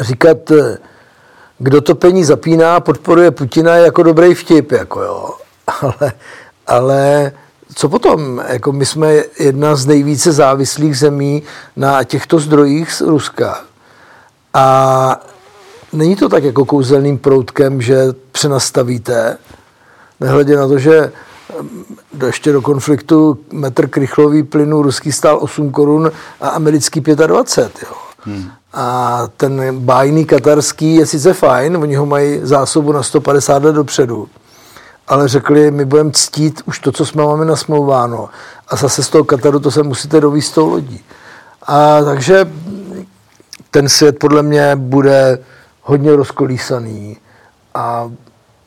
říkat, 0.00 0.38
kdo 1.58 1.80
to 1.80 1.94
peníze 1.94 2.28
zapíná, 2.28 2.80
podporuje 2.80 3.30
Putina 3.30 3.76
jako 3.76 4.02
dobrý 4.02 4.34
vtip, 4.34 4.72
jako 4.72 5.02
jo. 5.02 5.34
Ale, 5.80 6.12
ale 6.66 7.32
co 7.74 7.88
potom? 7.88 8.42
Jako 8.48 8.72
my 8.72 8.86
jsme 8.86 9.14
jedna 9.38 9.76
z 9.76 9.86
nejvíce 9.86 10.32
závislých 10.32 10.98
zemí 10.98 11.42
na 11.76 12.04
těchto 12.04 12.38
zdrojích 12.38 12.92
z 12.92 13.00
Ruska. 13.00 13.60
A 14.54 15.26
není 15.92 16.16
to 16.16 16.28
tak 16.28 16.44
jako 16.44 16.64
kouzelným 16.64 17.18
proutkem, 17.18 17.82
že 17.82 18.06
přenastavíte, 18.32 19.38
nehledě 20.20 20.56
na 20.56 20.68
to, 20.68 20.78
že 20.78 21.12
ještě 22.26 22.52
do 22.52 22.62
konfliktu 22.62 23.38
metr 23.52 23.88
krychlový 23.88 24.42
plynu 24.42 24.82
ruský 24.82 25.12
stál 25.12 25.38
8 25.42 25.70
korun 25.70 26.10
a 26.40 26.48
americký 26.48 27.00
25. 27.00 27.88
Jo. 27.88 27.96
Hmm. 28.20 28.50
A 28.72 29.22
ten 29.36 29.78
bájný 29.78 30.24
katarský 30.24 30.94
je 30.94 31.06
sice 31.06 31.34
fajn, 31.34 31.76
oni 31.76 31.94
ho 31.94 32.06
mají 32.06 32.40
zásobu 32.42 32.92
na 32.92 33.02
150 33.02 33.62
let 33.62 33.72
dopředu, 33.72 34.28
ale 35.08 35.28
řekli, 35.28 35.70
my 35.70 35.84
budeme 35.84 36.10
ctít 36.10 36.62
už 36.66 36.78
to, 36.78 36.92
co 36.92 37.06
jsme 37.06 37.24
máme 37.24 37.44
nasmlouváno. 37.44 38.28
A 38.68 38.76
zase 38.76 39.02
z 39.02 39.08
toho 39.08 39.24
Kataru 39.24 39.60
to 39.60 39.70
se 39.70 39.82
musíte 39.82 40.20
dovíst 40.20 40.54
tou 40.54 40.70
lodí. 40.70 41.04
A 41.66 42.02
takže 42.02 42.50
ten 43.70 43.88
svět 43.88 44.18
podle 44.18 44.42
mě 44.42 44.76
bude 44.76 45.38
hodně 45.82 46.16
rozkolísaný 46.16 47.16
a 47.74 48.10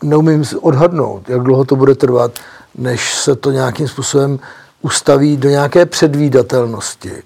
neumím 0.04 0.43
odhadnout, 0.62 1.30
jak 1.30 1.41
dlouho 1.41 1.65
to 1.65 1.76
bude 1.76 1.96
trvat, 1.96 2.32
než 2.75 3.13
se 3.13 3.36
to 3.36 3.51
nějakým 3.51 3.88
způsobem 3.88 4.39
ustaví 4.81 5.38
do 5.38 5.49
nějaké 5.49 5.86
předvídatelnosti. 5.86 7.23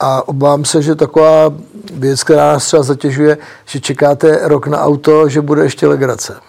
A 0.00 0.28
obávám 0.28 0.64
se, 0.64 0.82
že 0.82 0.94
taková 0.94 1.52
věc, 1.92 2.24
která 2.24 2.52
nás 2.52 2.66
třeba 2.66 2.82
zatěžuje, 2.82 3.38
že 3.66 3.80
čekáte 3.80 4.48
rok 4.48 4.66
na 4.66 4.80
auto, 4.80 5.28
že 5.28 5.40
bude 5.40 5.62
ještě 5.62 5.86
legrace. 5.86 6.40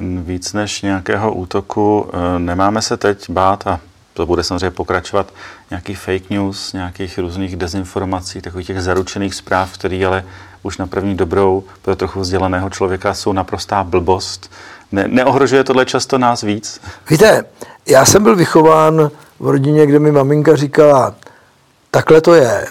Víc 0.00 0.52
než 0.52 0.82
nějakého 0.82 1.34
útoku 1.34 2.10
eh, 2.12 2.38
nemáme 2.38 2.82
se 2.82 2.96
teď 2.96 3.30
bát 3.30 3.66
a 3.66 3.80
to 4.14 4.26
bude 4.26 4.44
samozřejmě 4.44 4.70
pokračovat 4.70 5.32
nějaký 5.70 5.94
fake 5.94 6.30
news, 6.30 6.72
nějakých 6.72 7.18
různých 7.18 7.56
dezinformací, 7.56 8.40
takových 8.40 8.66
těch 8.66 8.82
zaručených 8.82 9.34
zpráv, 9.34 9.72
které 9.72 10.06
ale 10.06 10.24
už 10.62 10.78
na 10.78 10.86
první 10.86 11.14
dobrou 11.16 11.64
pro 11.82 11.96
trochu 11.96 12.20
vzdělaného 12.20 12.70
člověka 12.70 13.14
jsou 13.14 13.32
naprostá 13.32 13.84
blbost. 13.84 14.50
Ne, 14.92 15.08
neohrožuje 15.08 15.64
tohle 15.64 15.86
často 15.86 16.18
nás 16.18 16.42
víc? 16.42 16.80
Víte, 17.10 17.44
já 17.86 18.04
jsem 18.04 18.22
byl 18.22 18.36
vychován 18.36 19.10
v 19.40 19.48
rodině, 19.48 19.86
kde 19.86 19.98
mi 19.98 20.12
maminka 20.12 20.56
říkala, 20.56 21.14
takhle 21.90 22.20
to 22.20 22.34
je, 22.34 22.66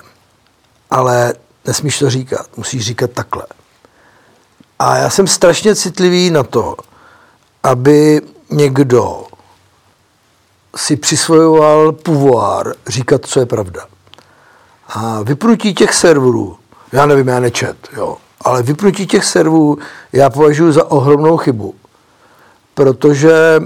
ale 0.90 1.34
nesmíš 1.68 2.00
to 2.00 2.10
říkat, 2.10 2.48
musíš 2.58 2.86
říkat 2.86 3.12
takhle. 3.12 3.44
A 4.80 4.98
já 4.98 5.10
jsem 5.10 5.28
strašně 5.28 5.76
citlivý 5.76 6.30
na 6.30 6.44
to, 6.44 6.76
aby 7.64 8.22
někdo 8.50 9.26
si 10.76 10.96
přisvojoval 10.96 11.92
pouvoir 11.92 12.74
říkat, 12.88 13.26
co 13.26 13.40
je 13.40 13.46
pravda. 13.46 13.86
A 14.88 15.22
vypnutí 15.22 15.74
těch 15.74 15.94
serverů, 15.94 16.58
já 16.92 17.06
nevím, 17.06 17.28
já 17.28 17.40
nečet, 17.40 17.78
jo, 17.98 18.18
ale 18.42 18.64
vypnutí 18.64 19.08
těch 19.08 19.26
serverů 19.26 19.78
já 20.14 20.30
považuji 20.30 20.72
za 20.72 20.92
ohromnou 20.92 21.38
chybu 21.38 21.76
protože 22.78 23.60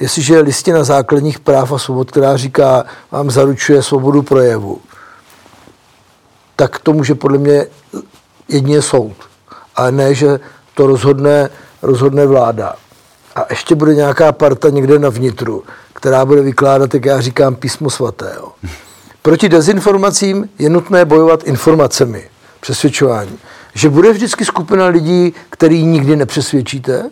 jestliže 0.00 0.34
je 0.34 0.40
listina 0.40 0.84
základních 0.84 1.38
práv 1.38 1.72
a 1.72 1.78
svobod, 1.78 2.10
která 2.10 2.36
říká, 2.36 2.84
vám 3.10 3.30
zaručuje 3.30 3.82
svobodu 3.82 4.22
projevu, 4.22 4.80
tak 6.56 6.78
to 6.78 6.92
může 6.92 7.14
podle 7.14 7.38
mě 7.38 7.66
jedině 8.48 8.82
soud. 8.82 9.16
Ale 9.76 9.92
ne, 9.92 10.14
že 10.14 10.40
to 10.74 10.86
rozhodne, 10.86 11.50
rozhodne 11.82 12.26
vláda. 12.26 12.74
A 13.36 13.46
ještě 13.50 13.74
bude 13.74 13.94
nějaká 13.94 14.32
parta 14.32 14.70
někde 14.70 14.98
na 14.98 15.08
vnitru, 15.08 15.64
která 15.92 16.24
bude 16.24 16.42
vykládat, 16.42 16.94
jak 16.94 17.04
já 17.04 17.20
říkám, 17.20 17.54
písmo 17.54 17.90
svaté. 17.90 18.32
Jo. 18.36 18.52
Proti 19.22 19.48
dezinformacím 19.48 20.48
je 20.58 20.70
nutné 20.70 21.04
bojovat 21.04 21.44
informacemi, 21.44 22.28
přesvědčování. 22.60 23.38
Že 23.74 23.88
bude 23.88 24.12
vždycky 24.12 24.44
skupina 24.44 24.86
lidí, 24.86 25.34
který 25.50 25.82
nikdy 25.82 26.16
nepřesvědčíte, 26.16 27.10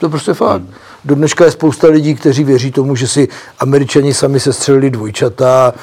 to 0.00 0.08
prostě 0.08 0.34
fakt. 0.34 0.62
Hmm. 0.62 0.74
Do 1.04 1.14
dneška 1.14 1.44
je 1.44 1.50
spousta 1.50 1.88
lidí, 1.88 2.14
kteří 2.14 2.44
věří 2.44 2.72
tomu, 2.72 2.96
že 2.96 3.08
si 3.08 3.28
američani 3.58 4.14
sami 4.14 4.40
sestřelili 4.40 4.90
dvojčata, 4.90 5.74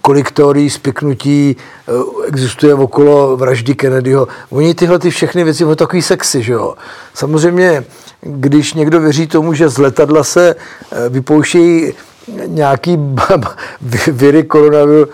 kolik 0.00 0.30
teorií 0.30 0.70
spiknutí 0.70 1.56
eh, 1.56 1.92
existuje 2.26 2.74
okolo 2.74 3.36
vraždy 3.36 3.74
Kennedyho. 3.74 4.28
Oni 4.50 4.74
tyhle 4.74 4.98
ty 4.98 5.10
všechny 5.10 5.44
věci, 5.44 5.58
jsou 5.58 5.74
takový 5.74 6.02
sexy, 6.02 6.42
že 6.42 6.52
jo. 6.52 6.74
Samozřejmě, 7.14 7.84
když 8.20 8.74
někdo 8.74 9.00
věří 9.00 9.26
tomu, 9.26 9.54
že 9.54 9.68
z 9.68 9.78
letadla 9.78 10.24
se 10.24 10.54
eh, 10.54 11.08
vypouštějí 11.08 11.92
nějaký 12.46 12.98
viry 14.08 14.44
koronaviru, 14.44 15.08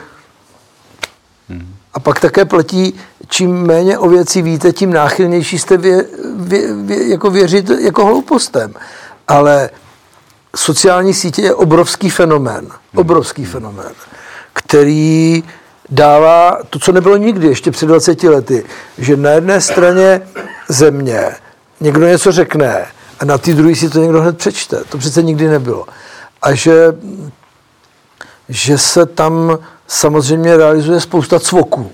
hmm. 1.48 1.74
a 1.94 2.00
pak 2.00 2.20
také 2.20 2.44
platí, 2.44 2.94
čím 3.30 3.50
méně 3.50 3.98
o 3.98 4.08
věci 4.08 4.42
víte, 4.42 4.72
tím 4.72 4.92
náchylnější 4.92 5.58
jste 5.58 5.76
vě, 5.76 6.04
vě, 6.36 6.74
vě, 6.74 7.08
jako 7.08 7.30
věřit 7.30 7.70
jako 7.70 8.06
hloupostem. 8.06 8.74
Ale 9.28 9.70
sociální 10.56 11.14
sítě 11.14 11.42
je 11.42 11.54
obrovský 11.54 12.10
fenomén, 12.10 12.66
obrovský 12.94 13.44
fenomén, 13.44 13.92
který 14.52 15.44
dává 15.88 16.58
to, 16.70 16.78
co 16.78 16.92
nebylo 16.92 17.16
nikdy, 17.16 17.46
ještě 17.46 17.70
před 17.70 17.86
20 17.86 18.22
lety, 18.22 18.64
že 18.98 19.16
na 19.16 19.30
jedné 19.30 19.60
straně 19.60 20.22
země 20.68 21.36
někdo 21.80 22.06
něco 22.06 22.32
řekne 22.32 22.86
a 23.20 23.24
na 23.24 23.38
té 23.38 23.54
druhé 23.54 23.74
si 23.74 23.90
to 23.90 24.00
někdo 24.00 24.22
hned 24.22 24.38
přečte. 24.38 24.84
To 24.88 24.98
přece 24.98 25.22
nikdy 25.22 25.48
nebylo. 25.48 25.86
A 26.42 26.54
že, 26.54 26.94
že 28.48 28.78
se 28.78 29.06
tam 29.06 29.58
samozřejmě 29.86 30.56
realizuje 30.56 31.00
spousta 31.00 31.40
cvoků, 31.40 31.92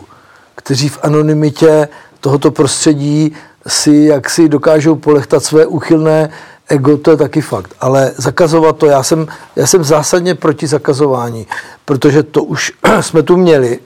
kteří 0.67 0.89
v 0.89 0.99
anonymitě 1.03 1.89
tohoto 2.21 2.51
prostředí 2.51 3.37
si 3.67 3.95
jak 3.95 4.31
si 4.31 4.49
dokážou 4.49 4.95
polechtat 4.95 5.45
své 5.45 5.67
úchylné 5.67 6.31
ego, 6.69 6.97
to 6.97 7.11
je 7.11 7.17
taky 7.17 7.41
fakt. 7.41 7.75
Ale 7.81 8.13
zakazovat 8.17 8.77
to, 8.77 8.87
já 8.87 9.03
jsem, 9.03 9.27
já 9.57 9.67
jsem 9.67 9.85
zásadně 9.85 10.35
proti 10.35 10.67
zakazování, 10.67 11.47
protože 11.85 12.23
to 12.23 12.45
už 12.45 12.73
jsme 13.01 13.23
tu 13.23 13.37
měli 13.37 13.79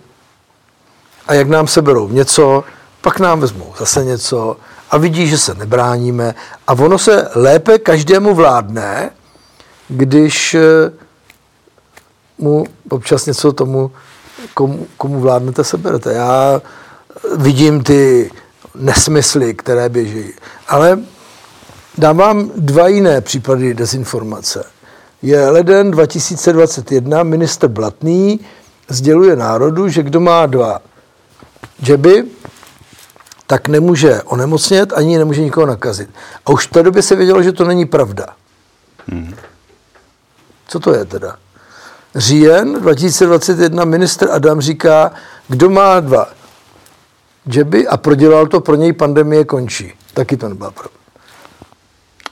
a 1.29 1.35
jak 1.35 1.49
nám 1.49 1.67
seberou 1.67 2.09
něco, 2.09 2.65
pak 3.01 3.21
nám 3.21 3.41
vezmou 3.41 3.75
zase 3.79 4.05
něco 4.05 4.57
a 4.91 4.97
vidí, 4.97 5.27
že 5.27 5.39
se 5.39 5.55
nebráníme 5.55 6.35
a 6.67 6.73
ono 6.73 6.99
se 6.99 7.29
lépe 7.35 7.79
každému 7.79 8.35
vládne, 8.35 9.11
když 9.89 10.55
eh, 10.55 10.93
mu 12.39 12.65
občas 12.89 13.27
něco 13.27 13.53
tomu, 13.53 13.91
komu, 14.55 14.87
komu 14.97 15.21
vládnete, 15.21 15.65
seberete. 15.65 16.13
Já 16.13 16.63
vidím 17.37 17.83
ty 17.83 18.31
nesmysly, 18.75 19.55
které 19.55 19.89
běží. 19.89 20.33
Ale 20.69 20.99
dám 21.99 22.17
vám 22.17 22.51
dva 22.57 22.89
jiné 22.89 23.21
případy 23.21 23.75
dezinformace. 23.75 24.65
Je 25.23 25.51
leden 25.51 25.91
2021, 25.91 27.23
minister 27.23 27.71
Blatný 27.71 28.41
sděluje 28.89 29.37
národu, 29.37 29.89
že 29.89 30.03
kdo 30.03 30.21
má 30.21 30.47
dva 30.47 30.81
džeby, 31.83 32.25
tak 33.47 33.69
nemůže 33.69 34.23
onemocnět, 34.23 34.93
ani 34.93 35.19
nemůže 35.19 35.43
nikoho 35.43 35.67
nakazit. 35.67 36.11
A 36.47 36.51
už 36.51 36.67
v 36.67 36.71
té 36.71 36.83
době 36.83 37.03
se 37.03 37.17
vědělo, 37.17 37.43
že 37.43 37.53
to 37.53 37.65
není 37.65 37.87
pravda. 37.87 38.27
Hmm. 39.09 39.35
Co 40.69 40.81
to 40.81 40.95
je 40.95 41.05
teda? 41.05 41.37
Říjen 42.15 42.73
2021 42.81 43.85
minister 43.85 44.31
Adam 44.31 44.61
říká, 44.61 45.13
kdo 45.49 45.71
má 45.71 46.01
dva 46.01 46.29
džeby 47.49 47.89
a 47.89 47.97
prodělal 47.97 48.47
to, 48.47 48.61
pro 48.61 48.75
něj 48.75 48.93
pandemie 48.93 49.45
končí. 49.45 49.93
Taky 50.15 50.37
to 50.37 50.49
nebyla 50.49 50.71
pravda. 50.71 51.01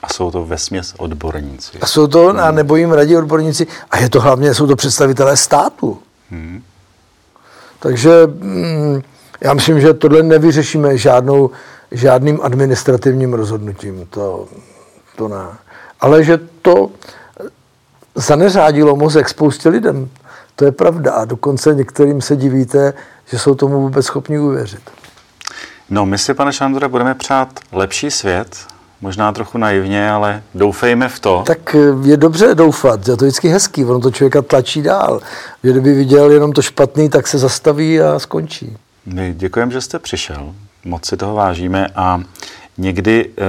A 0.01 0.13
jsou 0.13 0.31
to 0.31 0.45
vesměs 0.45 0.93
odborníci. 0.97 1.77
A 1.81 1.85
jsou 1.85 2.07
to, 2.07 2.27
hmm. 2.27 2.39
a 2.39 2.51
nebo 2.51 2.75
jim 2.75 2.91
radí 2.91 3.17
odborníci, 3.17 3.67
a 3.91 3.99
je 3.99 4.09
to 4.09 4.21
hlavně, 4.21 4.53
jsou 4.53 4.67
to 4.67 4.75
představitelé 4.75 5.37
státu. 5.37 5.99
Hmm. 6.31 6.63
Takže 7.79 8.11
mm, 8.27 9.01
já 9.41 9.53
myslím, 9.53 9.81
že 9.81 9.93
tohle 9.93 10.23
nevyřešíme 10.23 10.97
žádnou, 10.97 11.49
žádným 11.91 12.39
administrativním 12.43 13.33
rozhodnutím. 13.33 14.07
To, 14.09 14.47
to 15.15 15.27
ne. 15.27 15.45
Ale 16.01 16.23
že 16.23 16.39
to 16.61 16.89
zaneřádilo 18.19 18.95
mozek 18.95 19.29
spoustě 19.29 19.69
lidem, 19.69 20.09
to 20.55 20.65
je 20.65 20.71
pravda. 20.71 21.11
A 21.13 21.25
dokonce 21.25 21.75
některým 21.75 22.21
se 22.21 22.35
divíte, 22.35 22.93
že 23.31 23.39
jsou 23.39 23.55
tomu 23.55 23.81
vůbec 23.81 24.05
schopni 24.05 24.39
uvěřit. 24.39 24.81
No, 25.89 26.05
my 26.05 26.17
si, 26.17 26.33
pane 26.33 26.53
Šandore, 26.53 26.87
budeme 26.87 27.15
přát 27.15 27.59
lepší 27.71 28.11
svět, 28.11 28.57
možná 29.01 29.31
trochu 29.31 29.57
naivně, 29.57 30.11
ale 30.11 30.43
doufejme 30.55 31.09
v 31.09 31.19
to. 31.19 31.43
Tak 31.45 31.75
je 32.03 32.17
dobře 32.17 32.55
doufat, 32.55 33.07
je 33.07 33.17
to 33.17 33.25
vždycky 33.25 33.49
hezký, 33.49 33.85
ono 33.85 33.99
to 33.99 34.11
člověka 34.11 34.41
tlačí 34.41 34.81
dál. 34.81 35.21
Že 35.63 35.71
kdyby 35.71 35.93
viděl 35.93 36.31
jenom 36.31 36.51
to 36.51 36.61
špatný, 36.61 37.09
tak 37.09 37.27
se 37.27 37.37
zastaví 37.37 38.01
a 38.01 38.19
skončí. 38.19 38.77
My 39.05 39.33
děkujeme, 39.37 39.71
že 39.71 39.81
jste 39.81 39.99
přišel, 39.99 40.53
moc 40.85 41.05
si 41.05 41.17
toho 41.17 41.35
vážíme 41.35 41.87
a 41.95 42.21
někdy 42.77 43.29
e, 43.37 43.43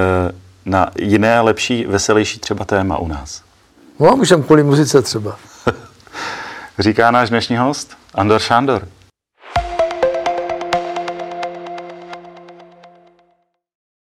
na 0.65 0.91
jiné, 0.99 1.41
lepší, 1.41 1.87
veselější 1.87 2.41
třeba 2.41 2.65
téma 2.65 2.99
u 2.99 3.09
nás. 3.09 3.43
No, 4.01 4.17
můžeme 4.17 4.43
kvůli 4.43 4.63
muzice 4.63 5.03
třeba. 5.03 5.37
Říká 6.79 7.11
náš 7.11 7.31
dnešní 7.31 7.57
host 7.57 7.97
Andor 8.15 8.41
Šándor. 8.41 8.89